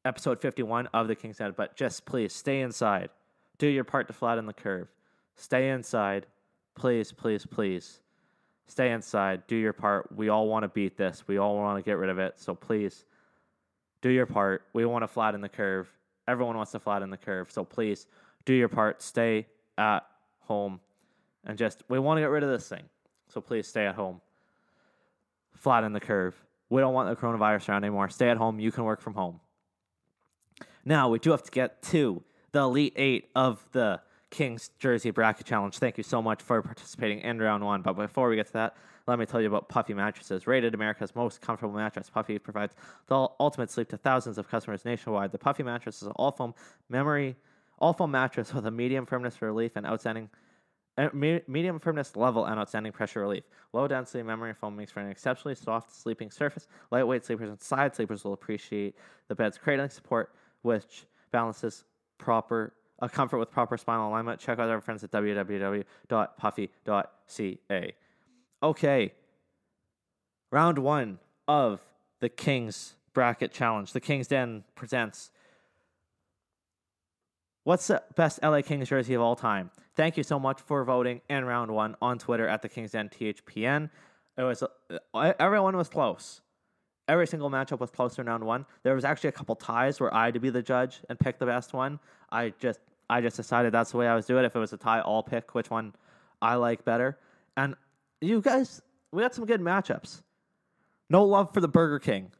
episode 0.05 0.39
51 0.41 0.87
of 0.87 1.07
the 1.07 1.15
Kings 1.15 1.37
Den. 1.37 1.53
But 1.55 1.75
just 1.75 2.05
please 2.05 2.33
stay 2.33 2.61
inside, 2.61 3.09
do 3.57 3.67
your 3.67 3.83
part 3.83 4.07
to 4.07 4.13
flatten 4.13 4.45
the 4.45 4.53
curve. 4.53 4.87
Stay 5.35 5.69
inside, 5.69 6.27
please, 6.75 7.11
please, 7.11 7.45
please. 7.45 7.99
Stay 8.65 8.91
inside, 8.91 9.45
do 9.47 9.55
your 9.55 9.73
part. 9.73 10.09
We 10.15 10.29
all 10.29 10.47
want 10.47 10.63
to 10.63 10.69
beat 10.69 10.97
this. 10.97 11.23
We 11.27 11.37
all 11.37 11.55
want 11.57 11.77
to 11.77 11.87
get 11.87 11.97
rid 11.97 12.09
of 12.09 12.17
it. 12.17 12.39
So 12.39 12.55
please, 12.55 13.05
do 14.01 14.09
your 14.09 14.25
part. 14.25 14.65
We 14.73 14.85
want 14.85 15.03
to 15.03 15.07
flatten 15.07 15.41
the 15.41 15.49
curve. 15.49 15.89
Everyone 16.27 16.55
wants 16.55 16.71
to 16.71 16.79
flatten 16.79 17.09
the 17.09 17.17
curve. 17.17 17.51
So 17.51 17.63
please 17.65 18.07
do 18.45 18.53
your 18.53 18.69
part. 18.69 19.01
Stay 19.01 19.47
at 19.77 20.05
home 20.41 20.79
and 21.45 21.57
just, 21.57 21.83
we 21.89 21.99
want 21.99 22.17
to 22.17 22.21
get 22.21 22.29
rid 22.29 22.43
of 22.43 22.49
this 22.49 22.67
thing. 22.67 22.83
So 23.27 23.41
please 23.41 23.67
stay 23.67 23.85
at 23.85 23.95
home. 23.95 24.21
Flatten 25.55 25.93
the 25.93 25.99
curve. 25.99 26.35
We 26.69 26.81
don't 26.81 26.93
want 26.93 27.09
the 27.09 27.15
coronavirus 27.15 27.69
around 27.69 27.83
anymore. 27.83 28.09
Stay 28.09 28.29
at 28.29 28.37
home. 28.37 28.59
You 28.59 28.71
can 28.71 28.83
work 28.83 29.01
from 29.01 29.13
home. 29.13 29.39
Now, 30.85 31.09
we 31.09 31.19
do 31.19 31.31
have 31.31 31.43
to 31.43 31.51
get 31.51 31.81
to 31.83 32.23
the 32.51 32.61
Elite 32.61 32.93
Eight 32.95 33.29
of 33.35 33.65
the 33.71 34.01
Kings 34.29 34.71
Jersey 34.79 35.11
Bracket 35.11 35.45
Challenge. 35.45 35.77
Thank 35.77 35.97
you 35.97 36.03
so 36.03 36.21
much 36.21 36.41
for 36.41 36.61
participating 36.61 37.19
in 37.19 37.39
round 37.39 37.63
one. 37.63 37.81
But 37.81 37.93
before 37.93 38.29
we 38.29 38.35
get 38.35 38.47
to 38.47 38.53
that, 38.53 38.75
let 39.05 39.19
me 39.19 39.25
tell 39.25 39.41
you 39.41 39.47
about 39.47 39.69
Puffy 39.69 39.93
Mattresses. 39.93 40.47
Rated 40.47 40.73
America's 40.73 41.13
most 41.15 41.41
comfortable 41.41 41.75
mattress, 41.75 42.09
Puffy 42.09 42.39
provides 42.39 42.73
the 43.07 43.27
ultimate 43.39 43.69
sleep 43.69 43.89
to 43.89 43.97
thousands 43.97 44.37
of 44.37 44.49
customers 44.49 44.85
nationwide. 44.85 45.31
The 45.31 45.37
Puffy 45.37 45.63
mattress 45.63 46.01
is 46.01 46.07
all 46.15 46.31
foam 46.31 46.53
memory, 46.89 47.35
all 47.83 47.91
foam 47.91 48.11
mattress 48.11 48.53
with 48.53 48.65
a 48.65 48.71
medium 48.71 49.05
firmness 49.05 49.35
for 49.35 49.45
relief 49.45 49.73
and 49.75 49.85
outstanding. 49.85 50.29
uh, 50.97 51.09
Medium 51.13 51.79
firmness 51.79 52.15
level 52.15 52.45
and 52.45 52.57
outstanding 52.57 52.93
pressure 52.93 53.19
relief. 53.19 53.43
Low 53.73 53.89
density 53.89 54.23
memory 54.23 54.53
foam 54.53 54.77
makes 54.77 54.93
for 54.93 55.01
an 55.01 55.09
exceptionally 55.09 55.53
soft 55.53 55.93
sleeping 55.93 56.31
surface. 56.31 56.69
Lightweight 56.91 57.25
sleepers 57.25 57.49
and 57.49 57.59
side 57.59 57.93
sleepers 57.93 58.23
will 58.23 58.31
appreciate 58.31 58.95
the 59.27 59.35
bed's 59.35 59.57
cradling 59.57 59.89
support, 59.89 60.33
which 60.61 61.05
balances 61.33 61.83
proper 62.17 62.73
a 62.99 63.09
comfort 63.09 63.37
with 63.37 63.51
proper 63.51 63.75
spinal 63.75 64.07
alignment. 64.09 64.39
Check 64.39 64.59
out 64.59 64.69
our 64.69 64.79
friends 64.79 65.03
at 65.03 65.11
www.puffy.ca. 65.11 65.83
Okay. 68.63 69.13
Round 70.51 70.77
one 70.79 71.19
of 71.49 71.81
the 72.21 72.29
Kings 72.29 72.95
Bracket 73.13 73.51
Challenge. 73.51 73.91
The 73.91 73.99
Kings 73.99 74.27
Den 74.27 74.63
presents 74.73 75.31
What's 77.63 77.87
the 77.87 78.03
best 78.15 78.39
LA 78.43 78.61
Kings 78.61 78.89
jersey 78.89 79.13
of 79.13 79.21
all 79.21 79.35
time? 79.35 79.71
Thank 79.95 80.17
you 80.17 80.23
so 80.23 80.37
much 80.37 80.59
for 80.59 80.83
voting 80.83 81.21
in 81.29 81.45
round 81.45 81.71
one 81.71 81.95
on 82.01 82.19
Twitter 82.19 82.47
at 82.47 82.61
the 82.61 82.67
Kings 82.67 82.91
Den 82.91 83.09
THPN. 83.09 83.89
It 84.37 84.43
was 84.43 84.63
uh, 84.63 85.33
everyone 85.39 85.77
was 85.77 85.87
close. 85.87 86.41
Every 87.07 87.27
single 87.27 87.49
matchup 87.49 87.79
was 87.79 87.89
close 87.89 88.17
in 88.17 88.25
round 88.25 88.43
one. 88.43 88.65
There 88.83 88.95
was 88.95 89.05
actually 89.05 89.29
a 89.29 89.33
couple 89.33 89.55
ties 89.55 89.99
where 89.99 90.13
I 90.13 90.25
had 90.25 90.33
to 90.33 90.39
be 90.39 90.49
the 90.49 90.61
judge 90.61 91.01
and 91.09 91.19
pick 91.19 91.39
the 91.39 91.45
best 91.45 91.73
one. 91.73 91.99
I 92.31 92.53
just 92.59 92.79
I 93.09 93.21
just 93.21 93.37
decided 93.37 93.71
that's 93.71 93.91
the 93.91 93.97
way 93.97 94.07
I 94.07 94.15
was 94.15 94.25
doing 94.25 94.43
it. 94.43 94.47
If 94.47 94.55
it 94.55 94.59
was 94.59 94.73
a 94.73 94.77
tie, 94.77 94.99
I'll 94.99 95.23
pick 95.23 95.55
which 95.55 95.69
one 95.69 95.93
I 96.41 96.55
like 96.55 96.83
better. 96.83 97.17
And 97.55 97.75
you 98.19 98.41
guys, 98.41 98.81
we 99.11 99.21
got 99.21 99.35
some 99.35 99.45
good 99.45 99.61
matchups. 99.61 100.21
No 101.09 101.23
love 101.23 101.53
for 101.53 101.61
the 101.61 101.67
Burger 101.67 101.99
King. 101.99 102.31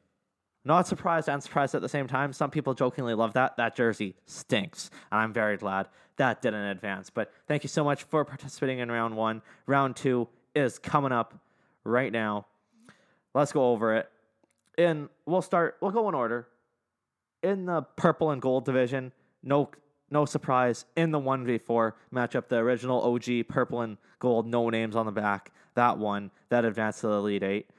Not 0.66 0.88
surprised 0.88 1.28
and 1.28 1.44
surprised 1.44 1.76
at 1.76 1.82
the 1.82 1.90
same 1.90 2.08
time. 2.08 2.32
Some 2.32 2.50
people 2.50 2.74
jokingly 2.74 3.14
love 3.14 3.34
that. 3.34 3.58
That 3.58 3.76
jersey 3.76 4.16
stinks. 4.26 4.90
And 5.12 5.20
I'm 5.20 5.34
very 5.34 5.58
glad 5.58 5.88
that 6.18 6.42
didn't 6.42 6.66
advance. 6.66 7.10
But 7.10 7.32
thank 7.48 7.64
you 7.64 7.70
so 7.70 7.84
much 7.84 8.04
for 8.04 8.24
participating 8.24 8.80
in 8.80 8.92
round 8.92 9.16
one. 9.16 9.42
Round 9.66 9.96
two 9.96 10.28
is 10.56 10.80
coming 10.80 11.12
up 11.12 11.34
right 11.84 12.12
now. 12.12 12.46
Let's 13.34 13.52
go 13.52 13.72
over 13.72 13.96
it. 13.96 14.10
And 14.78 15.10
we'll 15.26 15.42
start, 15.42 15.78
we'll 15.82 15.92
go 15.92 16.08
in 16.10 16.16
order. 16.16 16.48
In 17.42 17.66
the 17.66 17.82
purple 17.82 18.32
and 18.32 18.42
gold 18.42 18.66
division, 18.66 19.12
no 19.42 19.70
no 20.14 20.26
surprise, 20.26 20.86
in 20.96 21.10
the 21.10 21.20
1v4 21.20 21.94
matchup, 22.14 22.48
the 22.48 22.58
original 22.58 23.02
OG 23.02 23.48
purple 23.48 23.82
and 23.82 23.98
gold, 24.20 24.46
no 24.46 24.70
names 24.70 24.96
on 24.96 25.08
the 25.08 25.12
back, 25.12 25.52
that 25.74 25.98
one, 25.98 26.30
that 26.50 26.66
advanced 26.66 27.02
to 27.02 27.08
the 27.08 27.14
Elite 27.14 27.42
Eight. 27.42 27.70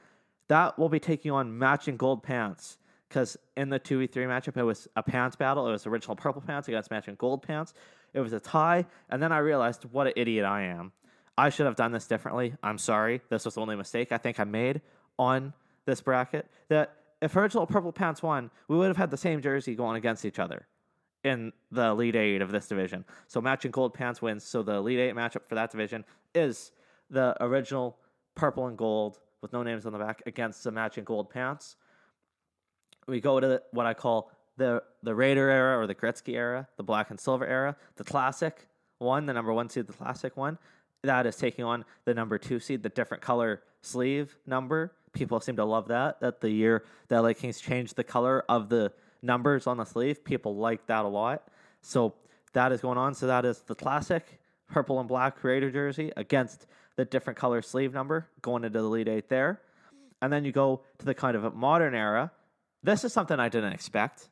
That 0.49 0.79
will 0.79 0.89
be 0.89 1.01
taking 1.01 1.31
on 1.31 1.59
matching 1.59 1.97
gold 1.97 2.23
pants 2.23 2.79
because 3.09 3.37
in 3.57 3.69
the 3.69 3.79
2v3 3.79 4.13
matchup, 4.27 4.57
it 4.57 4.65
was 4.65 4.89
a 4.97 5.03
pants 5.03 5.37
battle. 5.37 5.69
It 5.69 5.73
was 5.73 5.87
original 5.87 6.17
purple 6.17 6.43
pants 6.43 6.67
against 6.69 6.91
matching 6.91 7.15
gold 7.15 7.43
pants. 7.43 7.73
It 8.13 8.21
was 8.21 8.33
a 8.33 8.41
tie. 8.41 8.87
And 9.09 9.23
then 9.23 9.31
I 9.33 9.39
realized 9.39 9.85
what 9.93 10.09
an 10.09 10.15
idiot 10.17 10.45
I 10.45 10.63
am. 10.63 10.93
I 11.39 11.51
should 11.51 11.67
have 11.67 11.77
done 11.77 11.93
this 11.93 12.07
differently. 12.07 12.55
I'm 12.63 12.79
sorry. 12.79 13.21
This 13.29 13.45
was 13.45 13.55
the 13.55 13.61
only 13.61 13.77
mistake 13.77 14.13
I 14.13 14.19
think 14.19 14.41
I 14.41 14.45
made 14.45 14.81
on 15.19 15.53
this 15.85 16.01
bracket. 16.01 16.47
That 16.69 16.97
if 17.23 17.37
original 17.37 17.67
purple 17.67 17.93
pants 17.93 18.23
won, 18.23 18.51
we 18.69 18.77
would 18.77 18.89
have 18.89 18.97
had 18.97 19.11
the 19.11 19.17
same 19.17 19.41
jersey 19.43 19.75
going 19.75 19.97
against 19.97 20.25
each 20.25 20.39
other 20.39 20.67
in 21.23 21.53
the 21.71 21.87
Elite 21.87 22.17
Eight 22.17 22.43
of 22.43 22.53
this 22.53 22.69
division. 22.69 23.05
So 23.29 23.41
matching 23.41 23.71
gold 23.71 23.95
pants 23.95 24.21
wins. 24.21 24.45
So 24.45 24.63
the 24.63 24.75
Elite 24.75 24.99
Eight 24.99 25.15
matchup 25.15 25.49
for 25.49 25.55
that 25.55 25.71
division 25.71 26.05
is 26.35 26.71
the 27.11 27.37
original 27.41 27.97
purple 28.35 28.67
and 28.67 28.77
gold 28.77 29.19
with 29.45 29.53
no 29.53 29.63
names 29.63 29.85
on 29.85 29.93
the 29.93 29.99
back 29.99 30.23
against 30.25 30.65
the 30.65 30.73
matching 30.73 31.05
gold 31.05 31.29
pants. 31.29 31.77
We 33.07 33.21
go 33.21 33.39
to 33.39 33.63
what 33.73 33.85
I 33.85 33.93
call 33.93 34.33
the 34.57 34.83
the 35.03 35.15
Raider 35.15 35.51
era 35.51 35.79
or 35.79 35.87
the 35.87 35.95
Gretzky 35.95 36.35
era, 36.35 36.67
the 36.79 36.83
black 36.83 37.11
and 37.11 37.21
silver 37.21 37.47
era, 37.47 37.77
the 37.97 38.05
classic 38.05 38.67
one, 38.99 39.27
the 39.27 39.35
number 39.35 39.53
one 39.53 39.69
seed, 39.69 39.87
the 39.87 39.93
classic 39.93 40.35
one. 40.39 40.57
That 41.03 41.27
is 41.27 41.37
taking 41.37 41.63
on 41.63 41.85
the 42.07 42.15
number 42.15 42.39
two 42.39 42.59
seed, 42.59 42.83
the 42.83 42.89
different 42.89 43.23
color 43.23 43.63
sleeve 43.83 44.35
number. 44.47 44.93
People 45.13 45.39
seem 45.41 45.57
to 45.57 45.65
love 45.67 45.89
that. 45.89 46.21
That 46.21 46.41
the 46.41 46.51
year 46.51 46.85
the 47.09 47.21
LA 47.21 47.35
Kings 47.35 47.61
changed 47.61 47.97
the 47.97 48.05
color 48.05 48.47
of 48.49 48.71
the 48.71 48.93
numbers 49.21 49.67
on 49.67 49.77
the 49.77 49.85
sleeve. 49.85 50.25
People 50.25 50.57
like 50.57 50.87
that 50.87 51.05
a 51.05 51.09
lot. 51.09 51.49
So 51.83 52.15
that 52.55 52.73
is 52.73 52.81
going 52.81 52.97
on. 52.97 53.13
So 53.13 53.27
that 53.27 53.45
is 53.45 53.59
the 53.61 53.75
classic 53.75 54.41
purple 54.71 55.01
and 55.01 55.07
black 55.07 55.45
Raider 55.45 55.71
jersey 55.71 56.13
against 56.17 56.67
the 56.97 57.05
different 57.05 57.39
color 57.39 57.63
sleeve 57.63 57.93
number 57.93 58.29
going 58.43 58.65
into 58.65 58.79
the 58.79 58.89
lead 58.89 59.09
eight 59.09 59.29
there. 59.29 59.61
And 60.23 60.33
then 60.33 60.45
you 60.45 60.53
go 60.53 60.83
to 60.99 61.05
the 61.05 61.15
kind 61.15 61.37
of 61.37 61.45
a 61.45 61.51
modern 61.51 61.95
era. 61.95 62.33
This 62.83 63.05
is 63.05 63.13
something 63.13 63.39
I 63.39 63.49
didn't 63.49 63.73
expect. 63.73 64.29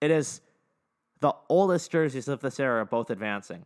It 0.00 0.10
is 0.10 0.40
the 1.20 1.34
oldest 1.48 1.90
jerseys 1.90 2.28
of 2.28 2.40
this 2.40 2.58
era 2.58 2.84
both 2.86 3.10
advancing. 3.10 3.64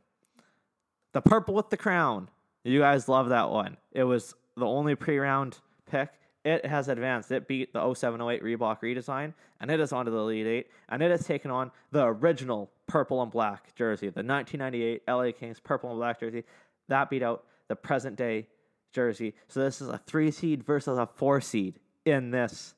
The 1.13 1.21
purple 1.21 1.55
with 1.55 1.71
the 1.71 1.77
crown. 1.77 2.29
You 2.65 2.81
guys 2.81 3.09
love 3.09 3.29
that 3.29 3.51
one. 3.51 3.77
It 3.93 4.05
was 4.05 4.35
the 4.57 4.67
only 4.67 4.95
pre 4.95 5.19
round 5.19 5.59
pick 5.91 6.11
it 6.45 6.67
has 6.67 6.89
advanced. 6.89 7.31
It 7.31 7.47
beat 7.47 7.73
the 7.73 7.95
0708 7.95 8.43
Reebok 8.43 8.81
redesign, 8.81 9.33
and 9.61 9.71
it 9.71 9.79
is 9.79 9.93
onto 9.93 10.11
the 10.11 10.19
Elite 10.19 10.47
Eight, 10.47 10.67
and 10.89 11.03
it 11.03 11.11
has 11.11 11.25
taken 11.25 11.51
on 11.51 11.71
the 11.93 12.05
original 12.05 12.71
purple 12.89 13.23
and 13.23 13.31
black 13.31 13.75
jersey, 13.77 14.07
the 14.07 14.23
1998 14.23 15.03
LA 15.09 15.31
Kings 15.33 15.61
purple 15.61 15.91
and 15.91 15.99
black 15.99 16.19
jersey. 16.19 16.45
That 16.89 17.11
beat 17.11 17.23
out 17.23 17.45
the 17.69 17.77
present 17.77 18.17
day 18.17 18.49
jersey. 18.93 19.35
So 19.49 19.61
this 19.61 19.81
is 19.81 19.89
a 19.89 19.99
three 19.99 20.31
seed 20.31 20.65
versus 20.65 20.99
a 20.99 21.07
four 21.07 21.41
seed 21.41 21.79
in 22.05 22.31
this 22.31 22.75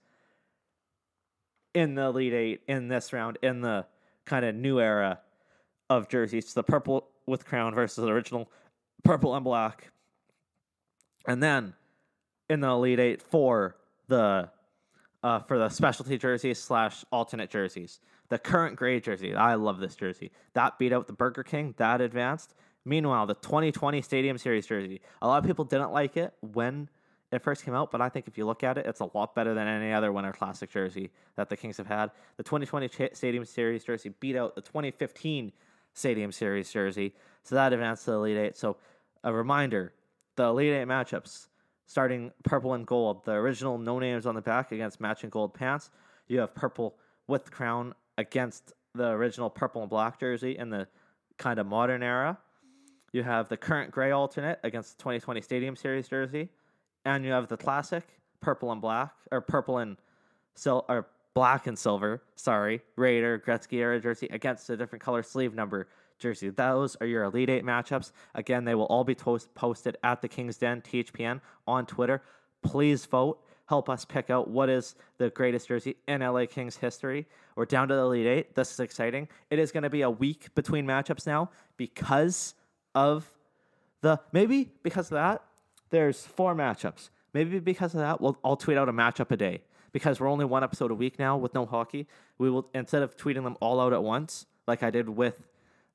in 1.75 1.95
the 1.95 2.03
Elite 2.03 2.33
Eight 2.33 2.61
in 2.69 2.89
this 2.89 3.13
round 3.13 3.39
in 3.43 3.61
the 3.61 3.87
kind 4.25 4.45
of 4.45 4.55
new 4.55 4.81
era 4.81 5.21
of 5.91 6.09
jerseys. 6.09 6.49
So 6.49 6.61
the 6.61 6.65
purple 6.65 7.09
with 7.27 7.45
crown 7.45 7.75
versus 7.75 8.05
the 8.05 8.11
original 8.11 8.51
purple 9.03 9.35
and 9.35 9.45
black. 9.45 9.91
And 11.27 11.43
then 11.43 11.75
in 12.49 12.61
the 12.61 12.69
Elite 12.69 13.01
Eight 13.01 13.23
for 13.23 13.77
the 14.09 14.51
uh, 15.23 15.41
for 15.41 15.59
the 15.59 15.71
specialty 15.71 16.19
jerseys 16.19 16.63
slash 16.63 17.05
alternate 17.11 17.51
jerseys. 17.51 17.99
The 18.29 18.39
current 18.39 18.77
gray 18.77 19.01
jersey, 19.01 19.35
I 19.35 19.55
love 19.55 19.81
this 19.81 19.97
jersey. 19.97 20.31
That 20.53 20.79
beat 20.79 20.93
out 20.93 21.07
the 21.07 21.13
Burger 21.15 21.43
King. 21.43 21.75
That 21.79 22.01
advanced. 22.01 22.55
Meanwhile, 22.85 23.27
the 23.27 23.35
2020 23.35 24.03
Stadium 24.03 24.39
Series 24.39 24.67
jersey, 24.67 25.01
a 25.23 25.27
lot 25.27 25.39
of 25.39 25.45
people 25.45 25.65
didn't 25.65 25.93
like 25.93 26.17
it 26.17 26.35
when 26.41 26.89
it 27.33 27.43
first 27.43 27.65
came 27.65 27.75
out, 27.75 27.91
but 27.91 28.01
I 28.01 28.09
think 28.09 28.29
if 28.29 28.39
you 28.39 28.47
look 28.47 28.63
at 28.63 28.79
it, 28.79 28.87
it's 28.87 29.01
a 29.01 29.09
lot 29.15 29.35
better 29.35 29.55
than 29.55 29.67
any 29.67 29.93
other 29.93 30.13
Winter 30.13 30.33
Classic 30.33 30.71
jersey 30.71 31.11
that 31.37 31.49
the 31.49 31.57
Kings 31.57 31.77
have 31.79 31.87
had. 31.87 32.11
The 32.37 32.43
2020 32.43 32.89
Stadium 33.13 33.45
Series 33.45 33.85
jersey 33.85 34.11
beat 34.21 34.37
out 34.37 34.55
the 34.55 34.61
2015 34.61 35.53
Stadium 35.95 36.31
Series 36.31 36.71
jersey, 36.71 37.15
so 37.43 37.55
that 37.55 37.73
advanced 37.73 38.05
to 38.05 38.13
the 38.13 38.17
Elite 38.19 38.37
Eight. 38.37 38.57
So, 38.57 38.77
a 39.23 39.33
reminder 39.33 39.93
the 40.37 40.45
Elite 40.45 40.73
Eight 40.73 40.87
matchups 40.87 41.49
starting 41.87 42.33
purple 42.45 42.75
and 42.75 42.87
gold. 42.87 43.25
The 43.25 43.33
original 43.33 43.79
no 43.79 43.99
names 43.99 44.27
on 44.27 44.35
the 44.35 44.41
back 44.43 44.73
against 44.73 45.01
matching 45.01 45.31
gold 45.31 45.55
pants. 45.55 45.91
You 46.29 46.41
have 46.41 46.55
purple 46.55 46.97
with 47.27 47.51
crown 47.51 47.95
against 48.19 48.73
the 48.95 49.09
original 49.09 49.51
purple 49.51 49.83
and 49.83 49.91
black 49.91 50.21
jersey 50.21 50.57
in 50.57 50.71
the 50.71 50.89
kind 51.39 51.59
of 51.59 51.67
modern 51.67 52.03
era. 52.03 52.39
You 53.15 53.23
have 53.23 53.49
the 53.49 53.57
current 53.57 53.93
gray 53.93 54.11
alternate 54.11 54.59
against 54.65 54.99
the 54.99 55.03
2020 55.05 55.41
Stadium 55.41 55.77
Series 55.77 56.09
jersey, 56.09 56.49
and 57.05 57.25
you 57.25 57.31
have 57.31 57.47
the 57.47 57.57
classic 57.57 58.03
purple 58.41 58.73
and 58.73 58.81
black 58.81 59.15
or 59.31 59.41
purple 59.41 59.79
and 59.79 59.97
sil- 60.59 60.85
or 60.89 61.07
black 61.33 61.69
and 61.69 61.79
silver, 61.79 62.25
sorry, 62.35 62.83
Raider 62.97 63.39
Gretzky 63.39 63.75
era 63.75 64.01
jersey 64.01 64.27
against 64.33 64.69
a 64.69 64.77
different 64.77 65.01
color 65.01 65.23
sleeve 65.23 65.55
number 65.55 65.87
jersey. 66.19 66.51
Those 66.51 66.97
are 66.97 67.07
your 67.07 67.23
Elite 67.23 67.51
Eight 67.51 67.65
matchups. 67.65 68.11
Again, 68.35 68.65
they 68.65 68.75
will 68.75 68.87
all 68.87 69.05
be 69.05 69.15
toast- 69.15 69.55
posted 69.55 69.97
at 70.03 70.21
the 70.21 70.27
Kings 70.27 70.59
Den 70.59 70.81
THPN 70.81 71.41
on 71.69 71.87
Twitter. 71.87 72.21
Please 72.63 73.07
vote. 73.07 73.41
Help 73.67 73.89
us 73.89 74.05
pick 74.05 74.29
out 74.29 74.49
what 74.49 74.69
is 74.69 74.97
the 75.19 75.31
greatest 75.31 75.69
jersey 75.69 75.95
in 76.09 76.21
LA 76.21 76.47
Kings 76.47 76.77
history. 76.77 77.29
We're 77.55 77.65
down 77.65 77.87
to 77.89 77.95
the 77.95 78.01
Elite 78.01 78.27
Eight. 78.27 78.55
This 78.57 78.73
is 78.73 78.81
exciting. 78.81 79.29
It 79.51 79.61
is 79.61 79.71
going 79.71 79.85
to 79.85 79.91
be 79.91 80.03
a 80.03 80.11
week 80.11 80.53
between 80.57 80.85
matchups 80.85 81.29
now 81.29 81.51
because 81.77 82.55
of 82.95 83.29
the 84.01 84.21
maybe 84.33 84.71
because 84.83 85.07
of 85.07 85.17
that. 85.17 85.43
There's 85.91 86.25
four 86.27 86.55
matchups. 86.55 87.11
Maybe 87.33 87.59
because 87.59 87.95
of 87.95 88.01
that, 88.01 88.21
we'll, 88.21 88.39
I'll 88.45 88.57
tweet 88.57 88.79
out 88.79 88.89
a 88.89 88.93
matchup 88.93 89.31
a 89.31 89.37
day 89.37 89.63
because 89.93 90.21
we're 90.21 90.29
only 90.29 90.45
one 90.45 90.63
episode 90.63 90.91
a 90.91 90.95
week 90.95 91.19
now 91.19 91.37
with 91.37 91.55
no 91.55 91.67
hockey. 91.67 92.07
We 92.39 92.51
will 92.51 92.69
instead 92.75 93.03
of 93.03 93.17
tweeting 93.17 93.43
them 93.43 93.57
all 93.61 93.81
out 93.81 93.93
at 93.93 94.03
once, 94.03 94.47
like 94.67 94.83
I 94.83 94.91
did 94.91 95.09
with 95.09 95.43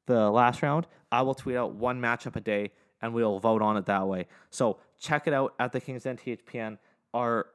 the 0.06 0.30
last 0.30 0.62
round, 0.62 0.88
I 1.12 1.22
will 1.22 1.36
tweet 1.36 1.56
out 1.56 1.74
one 1.76 2.02
matchup 2.02 2.36
a 2.36 2.42
day 2.42 2.72
and 3.02 3.14
we'll 3.14 3.40
vote 3.40 3.62
on 3.62 3.78
it 3.78 3.86
that 3.86 4.08
way. 4.08 4.28
So 4.50 4.80
check 5.00 5.28
it 5.28 5.34
out 5.34 5.54
at 5.60 5.72
the 5.72 5.80
Kings 5.80 6.04
Den 6.04 6.18
THPN. 6.18 6.78
Our 7.14 7.48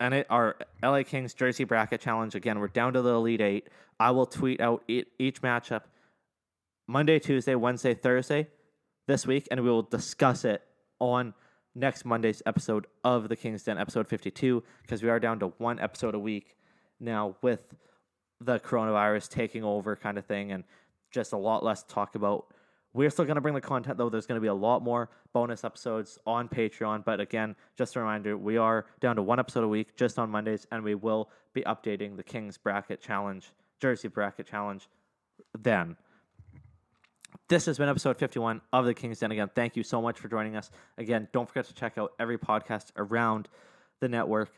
and 0.00 0.14
it 0.14 0.26
our 0.30 0.56
LA 0.82 1.02
Kings 1.02 1.34
jersey 1.34 1.64
bracket 1.64 2.00
challenge. 2.00 2.34
Again, 2.34 2.58
we're 2.58 2.68
down 2.68 2.94
to 2.94 3.02
the 3.02 3.14
Elite 3.14 3.40
Eight. 3.40 3.68
I 4.00 4.10
will 4.10 4.26
tweet 4.26 4.60
out 4.60 4.82
each 4.88 5.42
matchup 5.42 5.82
Monday, 6.86 7.18
Tuesday, 7.18 7.54
Wednesday, 7.54 7.94
Thursday 7.94 8.48
this 9.06 9.26
week, 9.26 9.48
and 9.50 9.60
we 9.62 9.70
will 9.70 9.82
discuss 9.82 10.44
it 10.44 10.62
on 10.98 11.34
next 11.74 12.04
Monday's 12.04 12.42
episode 12.46 12.86
of 13.04 13.28
the 13.28 13.36
Kings 13.36 13.62
Den, 13.64 13.78
episode 13.78 14.08
52, 14.08 14.62
because 14.82 15.02
we 15.02 15.08
are 15.08 15.18
down 15.18 15.38
to 15.40 15.48
one 15.58 15.78
episode 15.78 16.14
a 16.14 16.18
week 16.18 16.56
now 17.00 17.36
with 17.42 17.74
the 18.40 18.58
coronavirus 18.60 19.28
taking 19.28 19.64
over 19.64 19.96
kind 19.96 20.18
of 20.18 20.26
thing 20.26 20.52
and 20.52 20.64
just 21.10 21.32
a 21.32 21.36
lot 21.36 21.64
less 21.64 21.82
to 21.82 21.88
talk 21.94 22.14
about. 22.14 22.46
We're 22.94 23.10
still 23.10 23.24
going 23.24 23.36
to 23.36 23.40
bring 23.40 23.54
the 23.54 23.60
content, 23.60 23.96
though. 23.96 24.10
There's 24.10 24.26
going 24.26 24.36
to 24.36 24.42
be 24.42 24.48
a 24.48 24.54
lot 24.54 24.82
more 24.82 25.08
bonus 25.32 25.64
episodes 25.64 26.18
on 26.26 26.48
Patreon. 26.48 27.04
But 27.04 27.20
again, 27.20 27.56
just 27.76 27.96
a 27.96 28.00
reminder, 28.00 28.36
we 28.36 28.58
are 28.58 28.84
down 29.00 29.16
to 29.16 29.22
one 29.22 29.38
episode 29.38 29.64
a 29.64 29.68
week 29.68 29.96
just 29.96 30.18
on 30.18 30.30
Mondays, 30.30 30.66
and 30.70 30.84
we 30.84 30.94
will 30.94 31.30
be 31.54 31.62
updating 31.62 32.16
the 32.16 32.22
Kings 32.22 32.58
Bracket 32.58 33.00
Challenge, 33.00 33.50
Jersey 33.80 34.08
Bracket 34.08 34.46
Challenge 34.46 34.86
then. 35.58 35.96
This 37.48 37.66
has 37.66 37.78
been 37.78 37.88
episode 37.88 38.16
51 38.16 38.60
of 38.72 38.86
the 38.86 38.94
Kings 38.94 39.18
Den. 39.18 39.32
Again, 39.32 39.50
thank 39.54 39.76
you 39.76 39.82
so 39.82 40.00
much 40.00 40.18
for 40.18 40.28
joining 40.28 40.56
us. 40.56 40.70
Again, 40.98 41.28
don't 41.32 41.48
forget 41.48 41.66
to 41.66 41.74
check 41.74 41.98
out 41.98 42.12
every 42.18 42.38
podcast 42.38 42.92
around 42.96 43.48
the 44.00 44.08
network. 44.08 44.50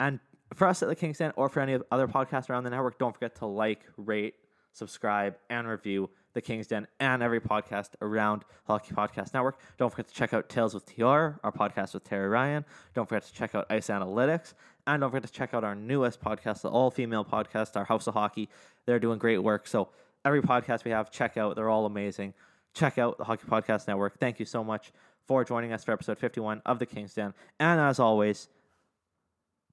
And 0.00 0.20
for 0.54 0.66
us 0.66 0.82
at 0.82 0.88
the 0.88 0.96
Kings 0.96 1.18
Den 1.18 1.32
or 1.36 1.48
for 1.48 1.60
any 1.60 1.78
other 1.90 2.08
podcasts 2.08 2.50
around 2.50 2.64
the 2.64 2.70
network, 2.70 2.98
don't 2.98 3.14
forget 3.14 3.36
to 3.36 3.46
like, 3.46 3.80
rate, 3.96 4.34
subscribe, 4.72 5.36
and 5.50 5.68
review 5.68 6.10
the 6.34 6.40
Kings 6.40 6.66
Den 6.66 6.86
and 6.98 7.22
every 7.22 7.40
podcast 7.40 7.90
around 8.00 8.44
Hockey 8.64 8.94
Podcast 8.94 9.34
Network. 9.34 9.58
Don't 9.76 9.90
forget 9.90 10.08
to 10.08 10.14
check 10.14 10.32
out 10.32 10.48
Tales 10.48 10.74
with 10.74 10.86
TR, 10.86 11.02
our 11.04 11.52
podcast 11.52 11.94
with 11.94 12.04
Terry 12.04 12.28
Ryan. 12.28 12.64
Don't 12.94 13.08
forget 13.08 13.24
to 13.24 13.32
check 13.32 13.54
out 13.54 13.66
Ice 13.70 13.88
Analytics. 13.88 14.54
And 14.86 15.00
don't 15.00 15.10
forget 15.10 15.24
to 15.24 15.32
check 15.32 15.54
out 15.54 15.64
our 15.64 15.74
newest 15.74 16.20
podcast, 16.20 16.62
the 16.62 16.70
all 16.70 16.90
female 16.90 17.24
podcast, 17.24 17.76
our 17.76 17.84
House 17.84 18.06
of 18.06 18.14
Hockey. 18.14 18.48
They're 18.86 18.98
doing 18.98 19.18
great 19.18 19.38
work. 19.38 19.66
So 19.66 19.90
every 20.24 20.42
podcast 20.42 20.84
we 20.84 20.90
have, 20.90 21.10
check 21.10 21.36
out. 21.36 21.56
They're 21.56 21.68
all 21.68 21.86
amazing. 21.86 22.34
Check 22.74 22.98
out 22.98 23.18
the 23.18 23.24
Hockey 23.24 23.46
Podcast 23.46 23.86
Network. 23.86 24.18
Thank 24.18 24.38
you 24.40 24.46
so 24.46 24.64
much 24.64 24.92
for 25.26 25.44
joining 25.44 25.72
us 25.72 25.84
for 25.84 25.92
episode 25.92 26.18
51 26.18 26.62
of 26.64 26.78
the 26.78 26.86
Kings 26.86 27.14
Den. 27.14 27.34
And 27.60 27.80
as 27.80 27.98
always, 28.00 28.48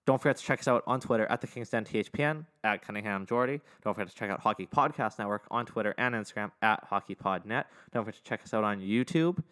don't 0.06 0.22
forget 0.22 0.38
to 0.38 0.44
check 0.44 0.60
us 0.60 0.68
out 0.68 0.84
on 0.88 1.00
Twitter 1.00 1.26
at 1.28 1.42
the 1.42 1.48
Kings 1.48 1.70
Den 1.70 1.86
THPN 1.86 2.46
at 2.64 2.82
Cunningham 2.82 3.26
Jordy. 3.26 3.62
Don't 3.84 3.94
forget 3.94 4.10
to 4.10 4.16
check 4.16 4.30
out 4.30 4.40
Hockey 4.42 4.66
Podcast 4.68 5.20
Network 5.20 5.44
on 5.52 5.66
Twitter 5.66 5.94
and 5.98 6.16
Instagram 6.16 6.52
at 6.62 6.90
HockeyPodNet. 6.90 7.66
Don't 7.94 8.04
forget 8.06 8.16
to 8.16 8.24
check 8.24 8.44
us 8.44 8.54
out 8.54 8.64
on 8.64 8.80
YouTube 8.80 9.44